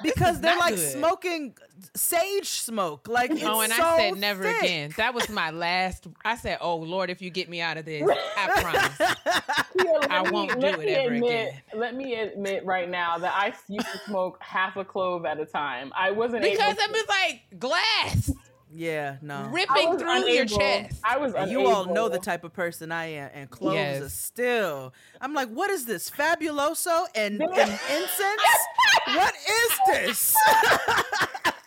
[0.04, 0.92] because they're like good.
[0.92, 1.56] smoking
[1.96, 3.08] sage smoke.
[3.08, 4.62] Like oh, and so I said never thick.
[4.62, 4.94] again.
[4.98, 6.08] That was my last.
[6.26, 8.04] I said, oh Lord, if you get me out of this,
[8.38, 9.00] I promise,
[9.76, 11.62] yeah, I won't me, do it ever admit, again.
[11.76, 15.46] Let me admit right now that I used to smoke half a clove at a
[15.46, 15.92] time.
[15.96, 18.32] I wasn't because it was like glass.
[18.72, 19.50] Yeah, no.
[19.52, 20.30] Ripping through unable.
[20.30, 21.00] your chest.
[21.04, 21.52] I was Unable.
[21.52, 24.02] You all know the type of person I am, and clothes yes.
[24.04, 24.94] are still.
[25.20, 26.10] I'm like, what is this?
[26.10, 28.42] Fabuloso and, and incense?
[29.08, 30.36] what is this?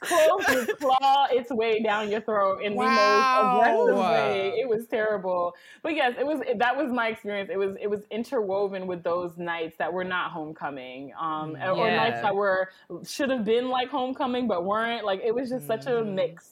[0.00, 2.84] clove would claw its way down your throat in wow.
[2.84, 4.52] the most aggressive way.
[4.60, 5.54] It was terrible.
[5.82, 7.50] But yes, it was that was my experience.
[7.52, 11.12] It was it was interwoven with those nights that were not homecoming.
[11.18, 11.72] Um yeah.
[11.72, 12.70] or nights that were
[13.06, 15.04] should have been like homecoming but weren't.
[15.04, 16.14] Like it was just such a mm-hmm.
[16.14, 16.50] mix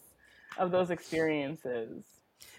[0.59, 2.03] of those experiences.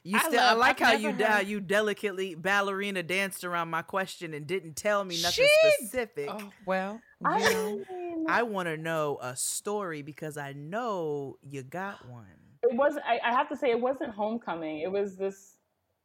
[0.03, 1.47] You still, I, love, I like I've how you heard...
[1.47, 5.71] you delicately ballerina danced around my question and didn't tell me nothing she...
[5.79, 6.29] specific.
[6.31, 7.83] Oh, well, I, know,
[8.27, 12.25] I want to know a story because I know you got one.
[12.63, 13.05] It wasn't.
[13.05, 14.79] I, I have to say, it wasn't homecoming.
[14.79, 15.57] It was this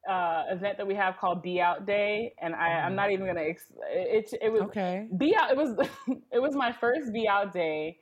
[0.08, 3.40] uh, event that we have called Be Out Day, and I, I'm not even gonna.
[3.40, 5.06] Ex- it, it, it was okay.
[5.16, 5.50] Be Out.
[5.50, 5.76] It was
[6.32, 7.98] it was my first Be Out Day,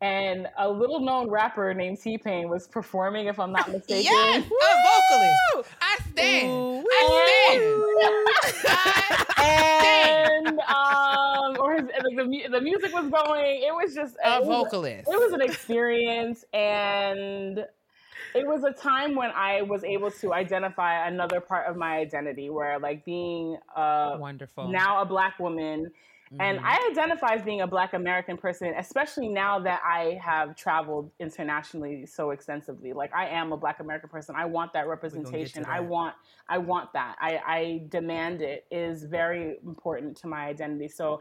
[0.00, 4.04] and a little known rapper named T Pain was performing, if I'm not mistaken.
[4.04, 5.74] yes, a vocalist.
[5.80, 6.50] I stand.
[6.50, 8.94] Ooh, I stand.
[9.38, 13.62] And um, or his, the, the music was going.
[13.62, 15.06] It was just a it vocalist.
[15.06, 17.58] Was, it was an experience, and
[18.34, 22.50] it was a time when I was able to identify another part of my identity,
[22.50, 25.90] where like being a wonderful now a black woman
[26.34, 26.40] Mm-hmm.
[26.40, 31.10] And I identify as being a Black American person, especially now that I have traveled
[31.20, 32.92] internationally so extensively.
[32.92, 34.34] Like I am a Black American person.
[34.36, 35.62] I want that representation.
[35.62, 35.70] That.
[35.70, 36.14] I want,
[36.48, 37.16] I want that.
[37.20, 38.66] I, I demand it.
[38.70, 40.88] Is very important to my identity.
[40.88, 41.20] So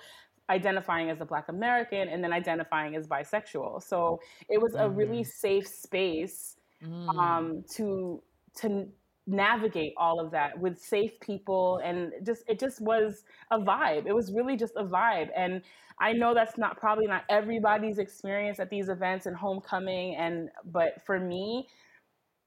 [0.49, 4.83] identifying as a black american and then identifying as bisexual so it was mm-hmm.
[4.83, 5.29] a really mm-hmm.
[5.29, 7.17] safe space mm.
[7.17, 8.21] um, to
[8.53, 8.85] to
[9.25, 14.13] navigate all of that with safe people and just it just was a vibe it
[14.13, 15.61] was really just a vibe and
[15.99, 21.01] i know that's not probably not everybody's experience at these events and homecoming and but
[21.05, 21.65] for me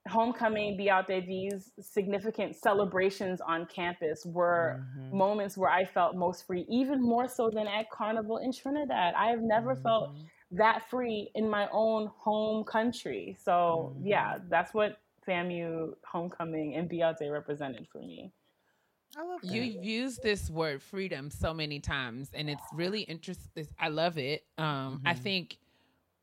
[0.07, 5.16] homecoming be out there these significant celebrations on campus were mm-hmm.
[5.16, 9.29] moments where i felt most free even more so than at carnival in trinidad i
[9.29, 9.83] have never mm-hmm.
[9.83, 10.11] felt
[10.51, 14.07] that free in my own home country so mm-hmm.
[14.07, 14.99] yeah that's what
[15.29, 18.33] FAMU homecoming and Be Out Day represented for me.
[19.16, 19.53] I love that.
[19.53, 23.66] You use this word freedom so many times, and it's really interesting.
[23.79, 24.45] I love it.
[24.59, 24.66] Um,
[24.99, 25.09] mm-hmm.
[25.09, 25.59] I think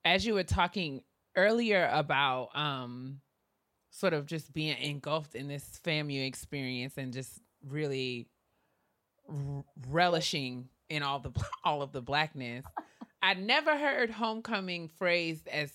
[0.05, 1.01] as you were talking
[1.35, 3.21] earlier about um,
[3.89, 8.27] sort of just being engulfed in this FAMU experience and just really
[9.29, 11.31] r- relishing in all the
[11.63, 12.65] all of the blackness.
[13.21, 15.71] I never heard homecoming phrased as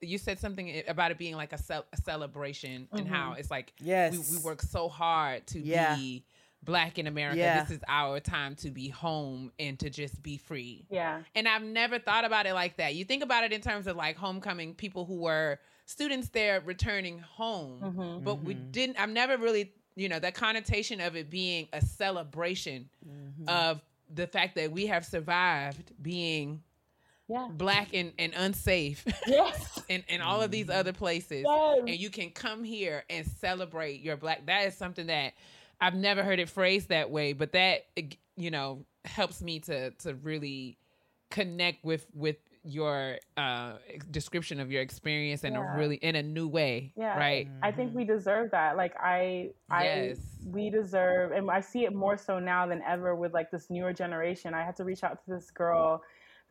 [0.00, 2.98] you said something about it being like a, ce- a celebration mm-hmm.
[2.98, 3.40] and how mm-hmm.
[3.40, 5.96] it's like yes we, we work so hard to yeah.
[5.96, 6.24] be
[6.62, 7.38] black in America.
[7.38, 7.62] Yeah.
[7.62, 10.86] This is our time to be home and to just be free.
[10.90, 11.22] Yeah.
[11.34, 12.94] And I've never thought about it like that.
[12.94, 17.18] You think about it in terms of like homecoming, people who were students there returning
[17.18, 18.24] home, mm-hmm.
[18.24, 18.46] but mm-hmm.
[18.46, 23.48] we didn't, I've never really, you know, that connotation of it being a celebration mm-hmm.
[23.48, 23.82] of
[24.14, 26.62] the fact that we have survived being
[27.32, 27.48] yeah.
[27.50, 31.78] black and, and unsafe yes and, and all of these other places yes.
[31.80, 35.32] and you can come here and celebrate your black that is something that
[35.80, 37.86] i've never heard it phrased that way but that
[38.36, 40.76] you know helps me to to really
[41.30, 43.72] connect with with your uh
[44.12, 45.74] description of your experience in yeah.
[45.74, 49.50] a really in a new way yeah right i think we deserve that like i
[49.80, 50.18] yes.
[50.44, 53.68] i we deserve and i see it more so now than ever with like this
[53.68, 56.02] newer generation i had to reach out to this girl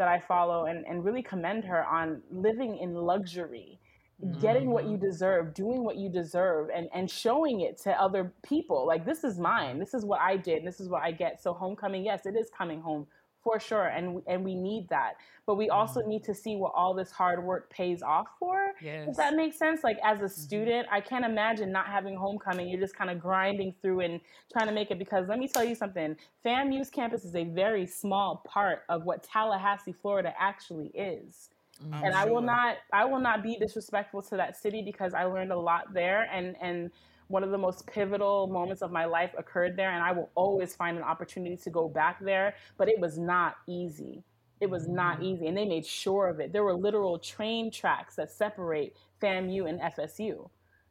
[0.01, 3.79] that I follow and, and really commend her on living in luxury,
[4.19, 4.39] mm-hmm.
[4.39, 5.05] getting what you mm-hmm.
[5.05, 8.87] deserve, doing what you deserve, and, and showing it to other people.
[8.87, 9.77] Like, this is mine.
[9.77, 10.65] This is what I did.
[10.65, 11.39] This is what I get.
[11.39, 13.05] So, homecoming, yes, it is coming home
[13.43, 15.13] for sure and and we need that
[15.45, 16.09] but we also mm-hmm.
[16.09, 19.07] need to see what all this hard work pays off for yes.
[19.07, 20.41] does that make sense like as a mm-hmm.
[20.41, 24.19] student i can't imagine not having homecoming you're just kind of grinding through and
[24.51, 26.15] trying to make it because let me tell you something
[26.45, 31.49] famu's campus is a very small part of what tallahassee florida actually is
[31.83, 32.21] I'm and sure.
[32.21, 35.59] i will not i will not be disrespectful to that city because i learned a
[35.59, 36.91] lot there and and
[37.31, 40.75] one of the most pivotal moments of my life occurred there, and I will always
[40.75, 42.55] find an opportunity to go back there.
[42.77, 44.23] But it was not easy.
[44.59, 45.25] It was not mm-hmm.
[45.25, 46.53] easy, and they made sure of it.
[46.53, 50.49] There were literal train tracks that separate FAMU and FSU.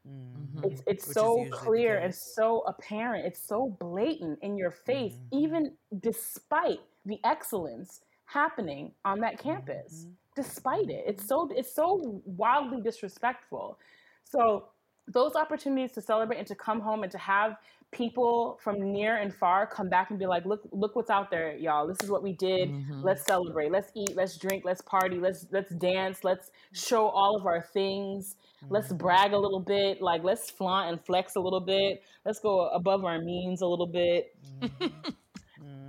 [0.09, 0.65] Mm-hmm.
[0.65, 3.27] It's it's Which so clear and so apparent.
[3.27, 5.39] It's so blatant in your face, mm-hmm.
[5.39, 10.05] even despite the excellence happening on that campus.
[10.05, 10.11] Mm-hmm.
[10.37, 13.79] Despite it, it's so it's so wildly disrespectful.
[14.25, 14.69] So
[15.11, 17.57] those opportunities to celebrate and to come home and to have
[17.93, 21.57] people from near and far come back and be like look look what's out there
[21.57, 21.87] y'all.
[21.87, 22.71] This is what we did.
[22.71, 23.03] Mm-hmm.
[23.03, 23.73] let's celebrate.
[23.73, 24.15] Let's eat.
[24.15, 24.65] Let's drink.
[24.65, 25.19] Let's party.
[25.19, 26.23] Let's let's dance.
[26.23, 28.37] Let's show all of our things.
[28.63, 28.75] Mm-hmm.
[28.75, 30.01] let's brag a little bit.
[30.01, 32.03] Like let's flaunt and flex a little bit.
[32.25, 34.37] Let's go above our means a little bit.
[34.61, 35.11] Mm-hmm.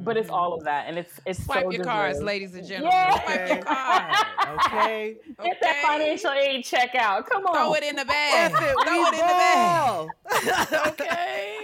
[0.04, 2.92] But it's all of that, and it's it's swipe so your cards, ladies and gentlemen.
[2.94, 3.24] Yeah.
[3.24, 4.18] Swipe your cards.
[4.66, 5.18] okay.
[5.44, 7.30] Get that financial aid check out.
[7.30, 7.56] Come on.
[7.56, 8.52] Throw it in the bag.
[8.52, 10.88] It, Throw it in the bag.
[10.88, 11.58] okay.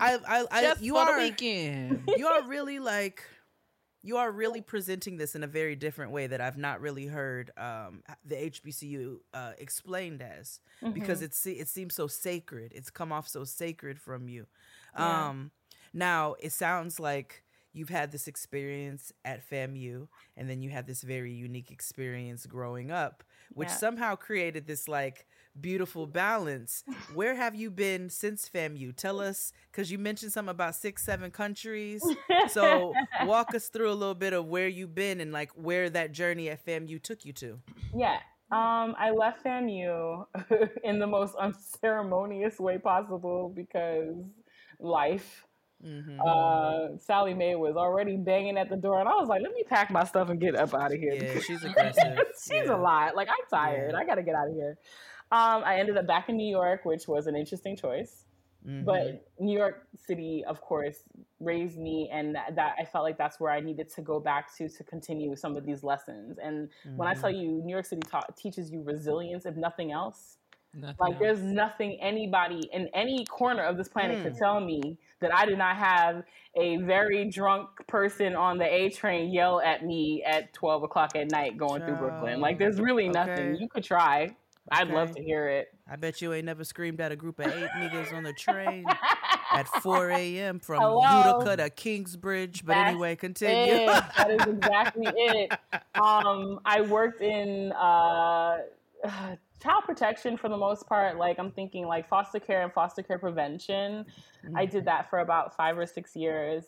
[0.00, 2.08] I, I, I, Just you for are, the weekend.
[2.16, 3.24] You are really like,
[4.02, 7.50] you are really presenting this in a very different way that I've not really heard
[7.56, 10.92] um, the HBCU uh, explained as mm-hmm.
[10.92, 12.72] because it's it seems so sacred.
[12.74, 14.46] It's come off so sacred from you.
[14.98, 15.28] Yeah.
[15.28, 15.50] Um,
[15.92, 21.02] now, it sounds like you've had this experience at FAMU and then you had this
[21.02, 23.22] very unique experience growing up,
[23.52, 23.74] which yeah.
[23.74, 25.26] somehow created this like
[25.60, 26.84] beautiful balance.
[27.14, 28.94] Where have you been since FAMU?
[28.96, 32.02] Tell us, because you mentioned something about six, seven countries.
[32.48, 32.92] So
[33.26, 36.48] walk us through a little bit of where you've been and like where that journey
[36.48, 37.60] at FAMU took you to.
[37.96, 38.16] Yeah.
[38.50, 40.26] Um, I left FAMU
[40.84, 44.16] in the most unceremonious way possible because
[44.80, 45.44] life.
[45.86, 46.20] Mm-hmm.
[46.24, 49.64] Uh, Sallie Mae was already banging at the door, and I was like, "Let me
[49.66, 52.18] pack my stuff and get up out of here." Yeah, she's aggressive.
[52.34, 52.74] she's yeah.
[52.74, 53.16] a lot.
[53.16, 53.92] Like I'm tired.
[53.92, 53.98] Yeah.
[53.98, 54.76] I got to get out of here.
[55.32, 58.24] Um, I ended up back in New York, which was an interesting choice.
[58.66, 58.84] Mm-hmm.
[58.84, 61.04] But New York City, of course,
[61.38, 64.54] raised me, and that, that, I felt like that's where I needed to go back
[64.56, 66.38] to to continue some of these lessons.
[66.42, 66.96] And mm-hmm.
[66.96, 67.40] when I tell mm-hmm.
[67.40, 70.36] you, New York City ta- teaches you resilience, if nothing else.
[70.74, 71.20] Nothing like else.
[71.20, 74.22] there's nothing anybody in any corner of this planet mm.
[74.22, 76.22] could tell me that I did not have
[76.56, 81.30] a very drunk person on the A train yell at me at 12 o'clock at
[81.30, 82.40] night going through Brooklyn.
[82.40, 83.52] Like there's really nothing.
[83.52, 83.56] Okay.
[83.60, 84.34] You could try.
[84.72, 85.74] I'd love to hear it.
[85.90, 88.84] I bet you ain't never screamed at a group of eight niggas on the train
[89.52, 90.60] at 4 a.m.
[90.60, 91.38] from Hello?
[91.38, 92.64] Utica to Kingsbridge.
[92.64, 93.86] But That's anyway, continue.
[93.86, 95.52] That is exactly it.
[96.00, 98.58] Um, I worked in uh,
[99.62, 101.16] child protection for the most part.
[101.18, 104.06] Like I'm thinking like foster care and foster care prevention.
[104.54, 106.64] I did that for about five or six years,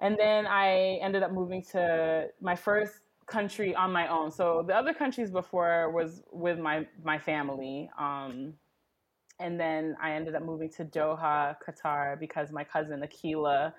[0.00, 2.94] and then I ended up moving to my first
[3.26, 4.30] country on my own.
[4.30, 7.90] So the other countries before was with my my family.
[7.98, 8.54] Um,
[9.38, 13.74] and then I ended up moving to Doha, Qatar, because my cousin Akila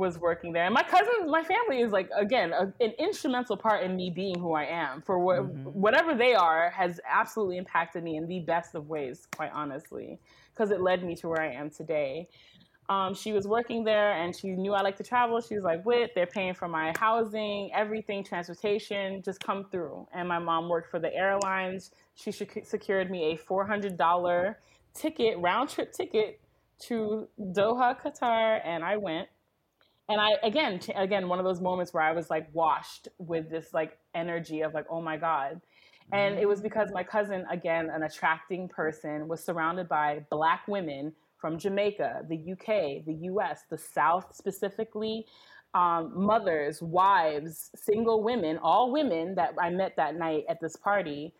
[0.00, 0.64] was working there.
[0.64, 4.38] And my cousins, my family is like again a, an instrumental part in me being
[4.40, 5.02] who I am.
[5.02, 9.52] For wh- whatever they are, has absolutely impacted me in the best of ways, quite
[9.52, 10.18] honestly,
[10.52, 12.28] because it led me to where I am today.
[12.88, 15.40] Um, she was working there, and she knew I like to travel.
[15.40, 20.26] She was like, "Whit, they're paying for my housing, everything, transportation, just come through." And
[20.26, 21.92] my mom worked for the airlines.
[22.16, 24.58] She sec- secured me a four hundred dollar
[24.94, 26.40] ticket, round trip ticket
[26.88, 29.28] to Doha, Qatar, and I went
[30.10, 33.48] and I again ch- again one of those moments where I was like washed with
[33.50, 35.60] this like energy of like oh my god.
[36.12, 41.12] And it was because my cousin, again, an attracting person, was surrounded by black women
[41.40, 45.26] from Jamaica, the UK, the US, the South specifically,
[45.74, 51.32] um, mothers, wives, single women, all women that I met that night at this party,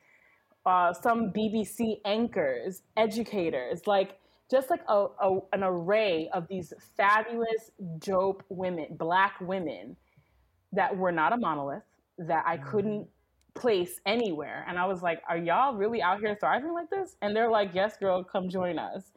[0.64, 4.19] uh, some BBC anchors, educators, like
[4.50, 9.96] just like a, a, an array of these fabulous, dope women, black women
[10.72, 11.82] that were not a monolith,
[12.18, 13.08] that I couldn't
[13.54, 14.64] place anywhere.
[14.68, 17.16] And I was like, Are y'all really out here thriving like this?
[17.22, 19.12] And they're like, Yes, girl, come join us.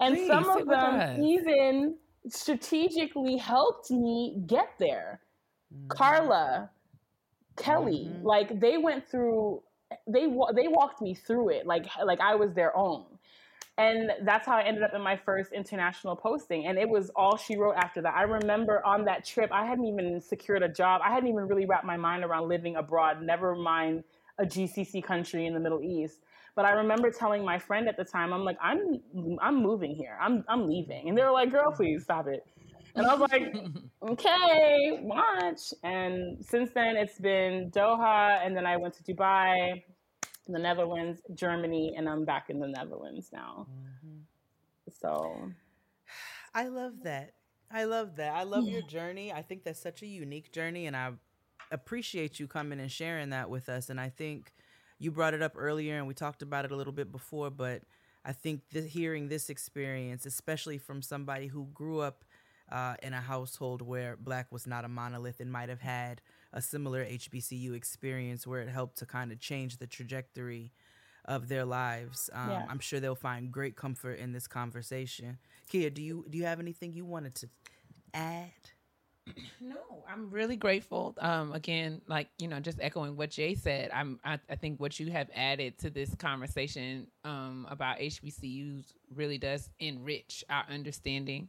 [0.00, 1.96] And Please, some of them even
[2.28, 5.20] strategically helped me get there.
[5.88, 6.70] Carla,
[7.56, 8.24] Kelly, Mhm.
[8.24, 9.62] like they went through
[10.08, 13.15] they they walked me through it like like I was their own.
[13.78, 16.66] And that's how I ended up in my first international posting.
[16.66, 18.14] And it was all she wrote after that.
[18.16, 21.02] I remember on that trip, I hadn't even secured a job.
[21.04, 24.04] I hadn't even really wrapped my mind around living abroad, never mind
[24.38, 26.20] a GCC country in the Middle East.
[26.54, 29.00] But I remember telling my friend at the time, I'm like, I'm
[29.42, 30.16] I'm moving here.
[30.20, 31.10] I'm I'm leaving.
[31.10, 32.46] And they were like, girl, please stop it.
[32.94, 33.54] And I was like,
[34.10, 35.74] okay, watch.
[35.82, 39.82] And since then, it's been Doha, and then I went to Dubai,
[40.48, 43.66] the Netherlands, Germany, and I'm back in the Netherlands now.
[45.00, 45.52] So,
[46.54, 47.34] I love that.
[47.70, 48.32] I love that.
[48.34, 49.32] I love your journey.
[49.32, 51.12] I think that's such a unique journey, and I
[51.72, 53.90] appreciate you coming and sharing that with us.
[53.90, 54.52] And I think
[54.98, 57.82] you brought it up earlier, and we talked about it a little bit before, but
[58.24, 62.24] I think that hearing this experience, especially from somebody who grew up
[62.70, 66.20] uh, in a household where black was not a monolith and might have had
[66.56, 70.72] a similar HBCU experience where it helped to kind of change the trajectory
[71.26, 72.30] of their lives.
[72.32, 72.66] Um, Yeah.
[72.68, 75.38] I'm sure they'll find great comfort in this conversation.
[75.70, 77.48] Keia, do you do you have anything you wanted to
[78.14, 78.50] add?
[79.60, 81.14] No, I'm really grateful.
[81.18, 83.90] Um, again, like you know, just echoing what Jade said.
[83.92, 84.20] I'm.
[84.24, 89.68] I, I think what you have added to this conversation um, about HBCUs really does
[89.80, 91.48] enrich our understanding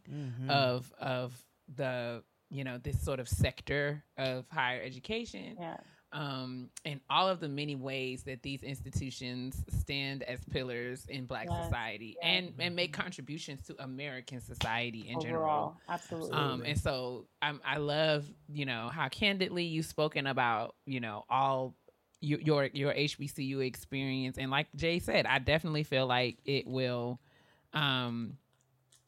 [0.49, 1.39] of of
[1.75, 5.57] the you know this sort of sector of higher education.
[5.59, 5.77] yeah.
[6.13, 11.47] um, and all of the many ways that these institutions stand as pillars in Black
[11.49, 12.23] Yes, society yes.
[12.23, 15.77] and and make contributions to American society in general.
[15.89, 16.31] Absolutely.
[16.31, 21.25] Um, and so I'm, I love, you know, how candidly you've spoken about, you know,
[21.29, 21.75] all
[22.21, 27.19] your, your your HBCU experience, and like Jade said, I definitely feel like it will
[27.73, 28.37] um,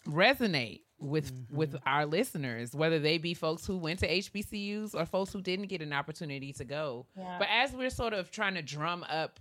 [0.08, 5.32] resonate with with our listeners, whether they be folks who went to HBCUs or folks
[5.34, 7.06] who didn't get an opportunity to go.
[7.18, 7.38] Yeah.
[7.40, 9.40] But as we're sort of trying to drum up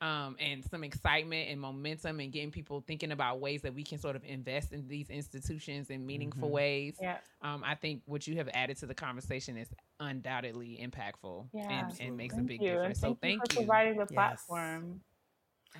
[0.00, 3.98] um, and some excitement and momentum and getting people thinking about ways that we can
[3.98, 6.94] sort of invest in these institutions in meaningful ways.
[7.00, 7.16] yeah.
[7.42, 9.66] Um, I think what you have added to the conversation is
[9.98, 11.86] undoubtedly impactful Yeah.
[11.88, 12.68] and, and makes a big you.
[12.68, 13.00] And difference.
[13.00, 13.66] So thank, thank you you.
[13.66, 14.12] for providing the Yes.
[14.12, 15.00] platform.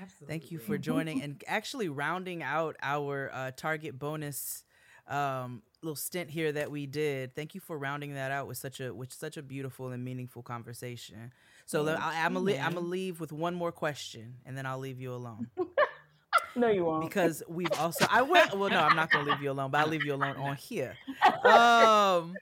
[0.00, 0.38] Absolutely.
[0.38, 4.64] Thank you for joining and actually rounding out our uh, target bonus
[5.08, 7.34] um, little stint here that we did.
[7.34, 10.42] Thank you for rounding that out with such a with such a beautiful and meaningful
[10.42, 11.32] conversation.
[11.66, 14.78] So let- I, I'm gonna I'm gonna leave with one more question, and then I'll
[14.78, 15.48] leave you alone
[16.56, 17.04] No, you won't.
[17.08, 19.86] because we've also I will well no I'm not gonna leave you alone, but I'll
[19.88, 20.96] leave you alone on here.
[21.44, 22.34] Um,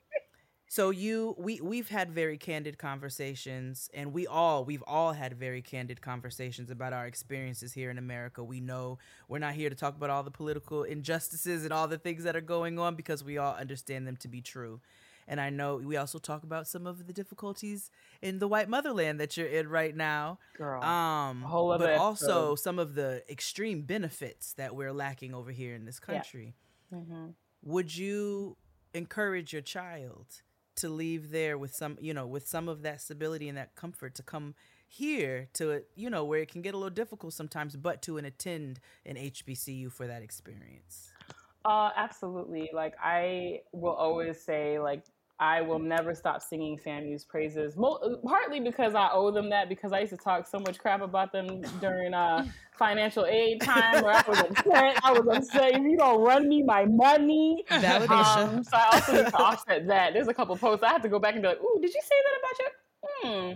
[0.68, 5.62] so you we we've had very candid conversations and we all we've all had very
[5.62, 8.42] candid conversations about our experiences here in America.
[8.42, 8.98] We know
[9.28, 12.34] we're not here to talk about all the political injustices and all the things that
[12.36, 14.80] are going on because we all understand them to be true.
[15.28, 17.90] And I know we also talk about some of the difficulties
[18.22, 20.38] in the white motherland that you're in right now.
[20.56, 22.54] Girl, Um, whole but other also episode.
[22.60, 26.14] some of the extreme benefits that we're lacking over here in this Yeah.
[26.14, 26.54] country.
[26.94, 27.34] Mhm.
[27.62, 28.56] Would you
[28.94, 30.42] encourage your child
[30.76, 34.14] to leave there with some, you know, with some of that stability and that comfort
[34.16, 34.54] to come
[34.86, 38.24] here to, you know, where it can get a little difficult sometimes, but to an
[38.24, 41.12] attend an HBCU for that experience?
[41.64, 42.70] Uh, absolutely.
[42.72, 45.04] Like I will always say, like
[45.38, 47.76] I will never stop singing FAMU's praises.
[47.76, 51.02] Mo- partly because I owe them that because I used to talk so much crap
[51.02, 52.46] about them during uh,
[52.78, 54.98] financial aid time, where I was upset.
[55.04, 55.74] I was upset.
[55.74, 58.48] If you don't run me my money, Validation.
[58.48, 60.14] um, so I also need to offset that.
[60.14, 62.00] There's a couple posts I have to go back and be like, "Ooh, did you
[62.02, 63.52] say that about your?" Hmm.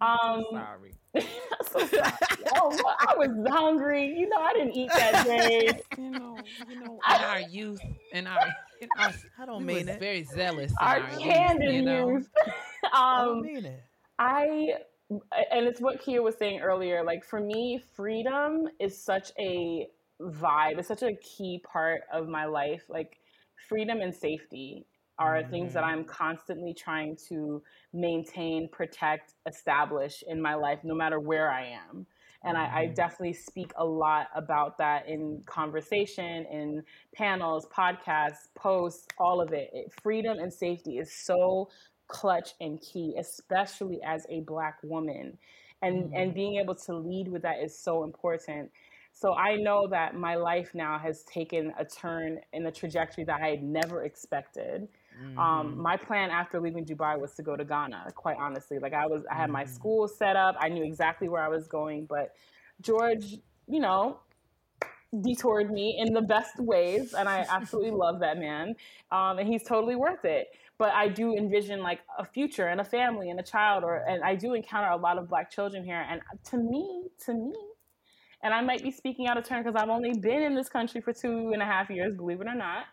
[0.00, 0.94] Um, Sorry.
[1.70, 2.12] so sorry.
[2.56, 4.06] Oh, well, I was hungry.
[4.06, 5.80] You know, I didn't eat that day.
[5.98, 6.38] You know,
[6.68, 7.80] you know, in our youth,
[8.12, 8.38] in our,
[8.80, 10.00] in our I don't we mean was it.
[10.00, 10.72] very zealous.
[10.80, 12.08] Our our, Camden youth, you know?
[12.10, 12.28] youth.
[12.92, 13.82] I don't um, mean it.
[14.18, 14.68] I
[15.10, 17.04] and it's what Keia was saying earlier.
[17.04, 19.88] Like for me, freedom is such a
[20.20, 20.78] vibe.
[20.78, 22.84] It's such a key part of my life.
[22.88, 23.18] Like
[23.68, 24.86] freedom and safety
[25.20, 27.62] are things that I'm constantly trying to
[27.92, 32.06] maintain, protect, establish in my life, no matter where I am.
[32.42, 32.94] And I, I mm-hmm.
[32.94, 36.82] definitely speak a lot about that in conversation, in
[37.14, 39.68] panels, podcasts, posts, all of it.
[39.74, 39.92] it.
[40.02, 41.68] Freedom and safety is so
[42.08, 45.36] clutch and key, especially as a black woman.
[45.82, 46.16] And mm-hmm.
[46.16, 48.70] and being able to lead with that is so important.
[49.12, 53.40] So I know that my life now has taken a turn in a trajectory that
[53.42, 54.88] I had never expected.
[55.38, 58.12] Um, my plan after leaving Dubai was to go to Ghana.
[58.14, 60.56] Quite honestly, like I was, I had my school set up.
[60.58, 62.34] I knew exactly where I was going, but
[62.80, 64.18] George, you know,
[65.22, 68.74] detoured me in the best ways, and I absolutely love that man.
[69.10, 70.48] Um, and he's totally worth it.
[70.78, 74.22] But I do envision like a future and a family and a child, or and
[74.24, 76.06] I do encounter a lot of black children here.
[76.08, 77.52] And to me, to me,
[78.42, 81.02] and I might be speaking out of turn because I've only been in this country
[81.02, 82.84] for two and a half years, believe it or not.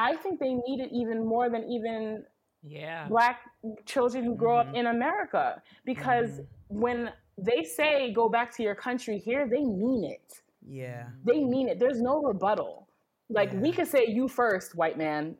[0.00, 2.24] I think they need it even more than even
[2.62, 3.06] Yeah.
[3.08, 3.40] black
[3.84, 4.68] children who grow Mhm.
[4.68, 10.04] up in America because when they say go back to your country here, they mean
[10.04, 10.42] it.
[10.66, 11.06] Yeah.
[11.24, 11.78] They mean it.
[11.78, 12.86] There's no rebuttal.
[13.28, 15.36] Like we could say you first, white man.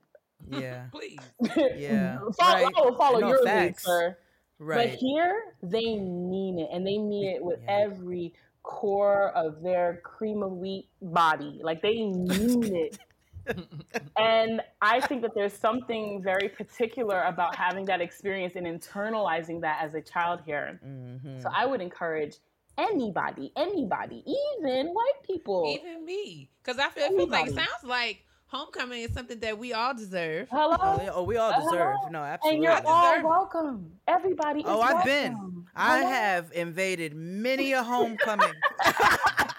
[0.48, 0.86] Yeah.
[0.92, 1.18] Please.
[1.76, 2.18] Yeah.
[2.38, 2.74] follow, Right.
[2.74, 4.16] follow, follow No, your lead, sir.
[4.58, 4.90] Right.
[4.90, 7.78] But here, they mean it, and they mean it with Yeah.
[7.84, 11.60] every core of their cream of wheat body.
[11.62, 12.98] Like they mean it.
[14.16, 19.82] And I think that there's something very particular about having that experience and internalizing that
[19.82, 20.80] as a child here.
[20.84, 21.42] Mhm.
[21.42, 22.36] So I would encourage
[22.78, 25.64] anybody, anybody, even white people.
[25.66, 29.72] Even me, because I feel, feel like it sounds like homecoming is something that we
[29.72, 30.48] all deserve.
[30.50, 30.76] Hello.
[30.80, 31.96] Oh, oh, we all deserve.
[32.00, 32.10] Hello?
[32.10, 32.66] No, absolutely.
[32.66, 33.92] and you're all welcome.
[34.08, 35.32] Everybody is Oh, I've been.
[35.34, 35.66] welcome.
[35.76, 38.54] I have invaded many a homecoming.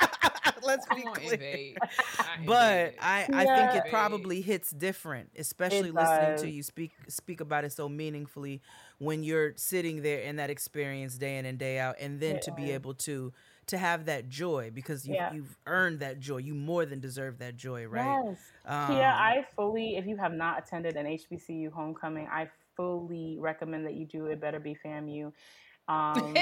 [0.68, 1.34] Let's be won't clear.
[1.34, 1.78] invade.
[2.20, 2.96] I But.
[3.00, 3.56] I, I Yeah.
[3.56, 7.90] think it probably hits different, especially It listening to you speak speak about it so
[7.90, 8.62] meaningfully
[9.00, 12.52] when you're sitting there in that experience day in and day out, and then to
[12.52, 13.34] be able to
[13.68, 15.30] to have that joy because you, Yeah.
[15.30, 16.38] you've earned that joy.
[16.38, 18.22] You more than deserve that joy, right?
[18.24, 18.38] Yes.
[18.66, 23.86] Um, Keia, I fully, if you have not attended an HBCU homecoming, I fully recommend
[23.86, 24.26] that you do.
[24.28, 25.32] It better be FAMU.
[25.88, 26.36] Um,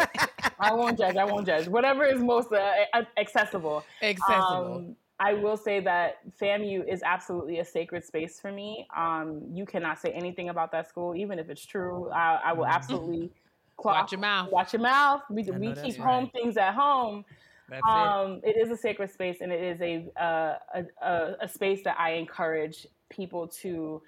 [0.60, 1.16] I won't judge.
[1.16, 1.68] I won't judge.
[1.68, 2.72] Whatever is most uh,
[3.16, 3.84] accessible.
[4.02, 4.74] accessible.
[4.76, 8.86] Um, I will say that FAMU is absolutely a sacred space for me.
[8.96, 12.08] Um, you cannot say anything about that school, even if it's true.
[12.10, 13.30] I, I will absolutely
[13.76, 14.50] clock- Watch your mouth.
[14.50, 15.22] Watch your mouth.
[15.28, 16.06] We, we that's keep right.
[16.06, 17.26] home things at home.
[17.68, 17.88] That's it.
[17.88, 21.82] Um, it is a sacred space, and it is a, uh, a, a a space
[21.84, 24.02] that I encourage people to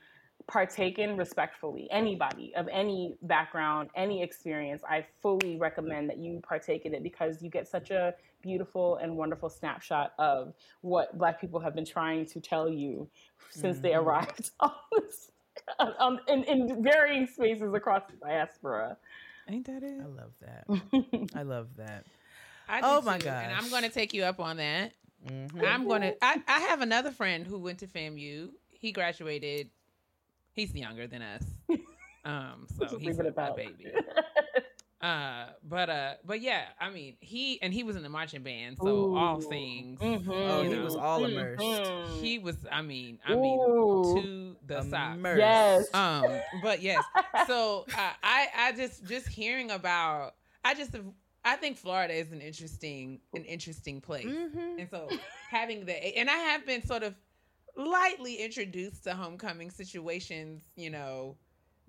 [0.46, 1.88] partake in respectfully.
[1.90, 7.42] Anybody of any background, any experience, I fully recommend that you partake in it because
[7.42, 12.26] you get such a beautiful and wonderful snapshot of what Black people have been trying
[12.26, 13.08] to tell you
[13.50, 14.02] since they Mhm.
[14.02, 15.30] arrived on this,
[15.78, 18.96] um, in, in varying spaces across the diaspora.
[19.48, 20.00] Ain't that it?
[20.00, 21.28] I love that.
[21.38, 22.04] I love that.
[22.68, 24.92] I Oh my too, And I'm going to take you up on that.
[25.26, 25.62] Mhm.
[25.62, 26.14] I'm going to.
[26.22, 28.50] I, I have another friend who went to FAMU.
[28.70, 29.70] He graduated.
[30.54, 31.42] He's younger than us.
[32.24, 33.92] Um, so he's a, a baby.
[35.02, 38.76] Uh, but uh, but yeah, I mean, he and he was in the marching band,
[38.80, 39.48] so all Ooh.
[39.48, 39.98] things.
[39.98, 40.28] Mhm.
[40.28, 40.84] Oh, he know.
[40.84, 41.60] was all immersed.
[41.60, 42.20] Mhm.
[42.20, 42.56] He was.
[42.70, 44.20] I mean, I mean, Ooh.
[44.22, 45.16] to the side.
[45.16, 45.38] Immersed.
[45.40, 45.92] Yes.
[45.92, 46.26] Um,
[46.62, 47.02] but yes.
[47.48, 50.34] So uh, I I just just hearing about
[50.64, 50.94] I just
[51.44, 54.26] I think Florida is an interesting an interesting place.
[54.26, 54.78] Mhm.
[54.78, 55.08] And so
[55.50, 57.16] having the and I have been sort of
[57.76, 61.36] lightly introduced to homecoming situations, you know,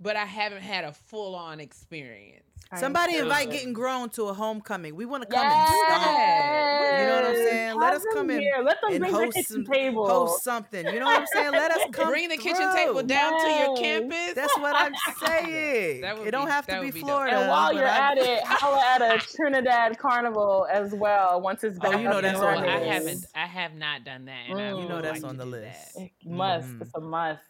[0.03, 2.41] but I haven't had a full on experience.
[2.71, 3.57] I Somebody invite good.
[3.57, 4.95] Gettin' Grown to a homecoming.
[4.95, 5.69] We want to come Yes.
[5.69, 6.99] and stomp.
[6.99, 7.75] You know what I'm saying?
[7.79, 8.57] Let us them come in here.
[8.63, 10.07] Let them and bring the host kitchen some, table.
[10.07, 10.85] host something.
[10.87, 11.51] You know what I'm saying?
[11.51, 12.07] Let us come.
[12.09, 14.33] Bring the kitchen table down to your campus.
[14.33, 14.93] That's what I'm
[15.27, 16.01] saying.
[16.01, 16.99] That would it don't be- have to be be.
[17.01, 17.37] Florida.
[17.41, 21.41] And while you're I- at it, holla at a Trinidad carnival as well.
[21.41, 23.25] Once it's Oh, you know that's on I haven't.
[23.35, 24.73] I have not done that, and Mm.
[24.75, 25.93] would You know that's like on the list.
[25.95, 26.03] that.
[26.05, 26.67] It must.
[26.69, 26.81] Mhm.
[26.81, 27.41] It's a must.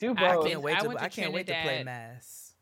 [0.00, 0.46] Do I I both.
[0.46, 0.88] can't wait I to.
[0.88, 2.52] went I to can't wait to play mas.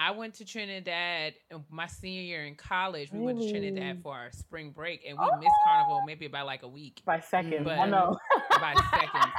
[0.00, 1.34] I went to Trinidad
[1.70, 3.10] my senior year in college.
[3.12, 6.62] We went to Trinidad for our spring break, and we missed carnival maybe by like
[6.62, 7.64] a week, By seconds.
[7.64, 8.16] But- I know.
[8.50, 9.32] by seconds.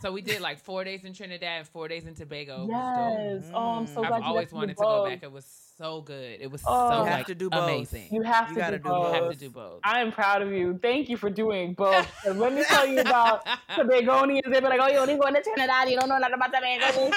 [0.00, 2.62] So we did like four days in Trinidad and four days in Tobago.
[2.64, 3.42] It was dope.
[3.44, 3.52] yes.
[3.54, 4.08] Oh, I'm so Mm.
[4.08, 5.22] glad I've you always to wanted to go back.
[5.22, 6.40] It was so good.
[6.40, 6.90] It was Oh.
[6.90, 7.62] so You have like to do both.
[7.64, 8.08] amazing.
[8.10, 9.02] You have You to gotta do do both.
[9.12, 9.14] both.
[9.14, 9.80] have to do both.
[9.84, 10.78] I am proud of you.
[10.80, 12.06] Thank you for doing both.
[12.24, 14.50] 'Cause let me tell you about Tobagonians.
[14.50, 15.88] They be like, oh, you only going to Trinidad.
[15.90, 17.10] You don't know nothing about Tobago.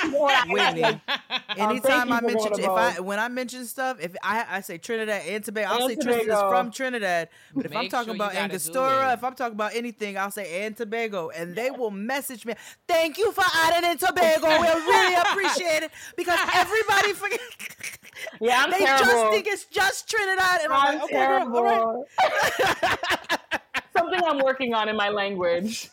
[0.53, 0.81] Whitney.
[0.81, 0.99] Like,
[1.57, 5.23] Anytime you I mention, if I when I mention stuff, if I I say Trinidad
[5.27, 7.29] and Tobago, I'll And say Trinidad is from Trinidad.
[7.55, 10.75] But if I'm talking sure about Angostura, if I'm talking about anything, I'll say and
[10.75, 12.53] Tobago, and they will message me.
[12.87, 14.47] Thank you for adding in Tobago.
[14.47, 17.39] We really appreciate it because everybody forget.
[18.39, 19.05] Yeah, I'm they terrible.
[19.05, 22.05] just think it's just Trinidad, and I'm, I'm like, okay, girl, all right.
[22.29, 22.99] terrible.
[23.97, 25.89] Something I'm working on in my language.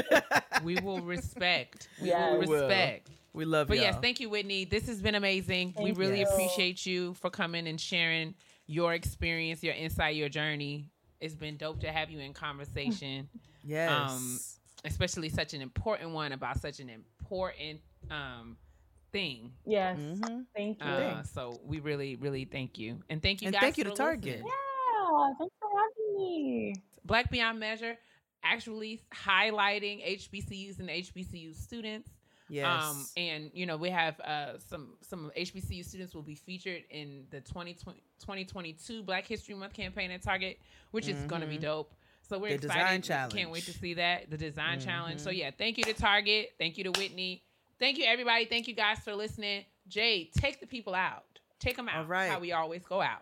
[0.62, 1.88] we will respect.
[2.00, 2.32] We Yes.
[2.32, 2.62] will We will.
[2.68, 3.10] respect.
[3.32, 3.84] We love But y'all.
[3.86, 4.64] yes, thank you, Whitney.
[4.64, 5.74] This has been amazing.
[5.80, 6.26] we really you.
[6.26, 8.34] appreciate you for coming and sharing
[8.66, 10.90] your experience, your insight, your journey.
[11.20, 13.28] It's been dope to have you in conversation,
[13.64, 13.90] yes.
[13.90, 14.40] um,
[14.84, 18.56] especially such an important one about such an important um,
[19.12, 19.52] thing.
[19.66, 19.98] Yes.
[19.98, 20.46] Mhm.
[20.56, 20.86] Thank you.
[20.86, 23.62] Uh, so we really, really thank you, and thank you And guys.
[23.62, 24.24] thank you for to Target.
[24.42, 24.46] listening.
[24.46, 26.74] yeah, thanks for having me.
[27.04, 27.96] Black Beyond Measure
[28.42, 32.10] actually highlighting HBCUs and HBCU students.
[32.48, 32.66] Yes.
[32.66, 37.26] Um, and you know, we have uh, some some HBCU students will be featured in
[37.30, 40.58] the 2020, 2022 Black History Month campaign at Target,
[40.90, 41.92] which is going to be dope.
[42.28, 42.60] So we're Mm-hmm.
[42.60, 43.02] The excited.
[43.02, 45.16] design We Can't wait to see that the design challenge.
[45.18, 45.24] Mm-hmm.
[45.24, 46.50] So yeah, thank you to Target.
[46.58, 47.42] Thank you to Whitney.
[47.80, 48.44] Thank you everybody.
[48.44, 49.64] Thank you guys for listening.
[49.88, 51.24] Jade, take the people out.
[51.58, 51.96] Take them out.
[51.96, 52.30] All right.
[52.30, 53.20] How we always go out.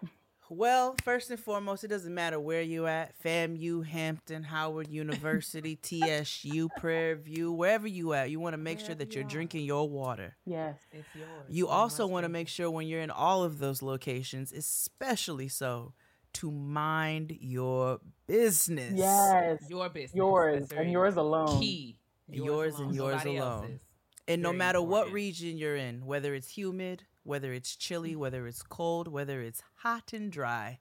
[0.50, 3.12] Well, first and foremost, it doesn't matter where you at.
[3.22, 8.94] FAMU, Hampton, Howard University, TSU, Prairie View, wherever you at, you want to make sure
[8.94, 9.30] that you you're are.
[9.30, 10.36] drinking your water.
[10.46, 10.78] Yes.
[10.90, 11.28] It's yours.
[11.48, 15.92] You also want to make sure when you're in all of those locations, especially so,
[16.34, 18.94] to mind your business.
[18.94, 19.60] Yes.
[19.68, 20.14] your business.
[20.14, 21.60] Yours and yours alone.
[21.60, 21.98] Key.
[22.30, 23.62] Yours and yours nobody alone.
[23.64, 23.80] else's.
[24.28, 28.46] And no Very matter what region you're in, whether it's humid, whether it's chilly, whether
[28.46, 30.80] it's cold, whether it's hot and dry,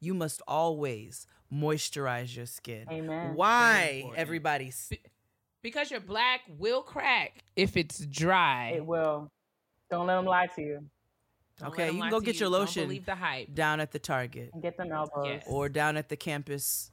[0.00, 2.86] you must always moisturize your skin.
[2.90, 3.34] Amen.
[3.34, 4.68] Why, everybody?
[4.68, 4.92] s-
[5.62, 8.72] Because your black will crack if it's dry.
[8.76, 9.30] It will.
[9.90, 10.84] Don't let them lie to you.
[11.58, 12.40] Don't Okay, you can go to get you.
[12.46, 13.52] your Don't lotion believe the hype.
[13.52, 15.26] down at the Target And get them elbows.
[15.26, 15.44] Yes.
[15.46, 16.90] or down at the campus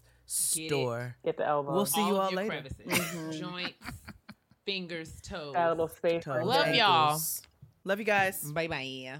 [0.54, 0.68] Get it.
[0.70, 1.16] store.
[1.24, 1.74] Get the elbows.
[1.74, 2.50] We'll see you all later.
[2.50, 3.40] crevices, Mhm.
[3.40, 4.02] joints,
[4.68, 5.54] fingers, toes.
[5.54, 6.26] Got a little space.
[6.26, 7.20] Toes, Love y'all.
[7.86, 8.52] Love you guys.
[8.52, 9.20] Bye bye.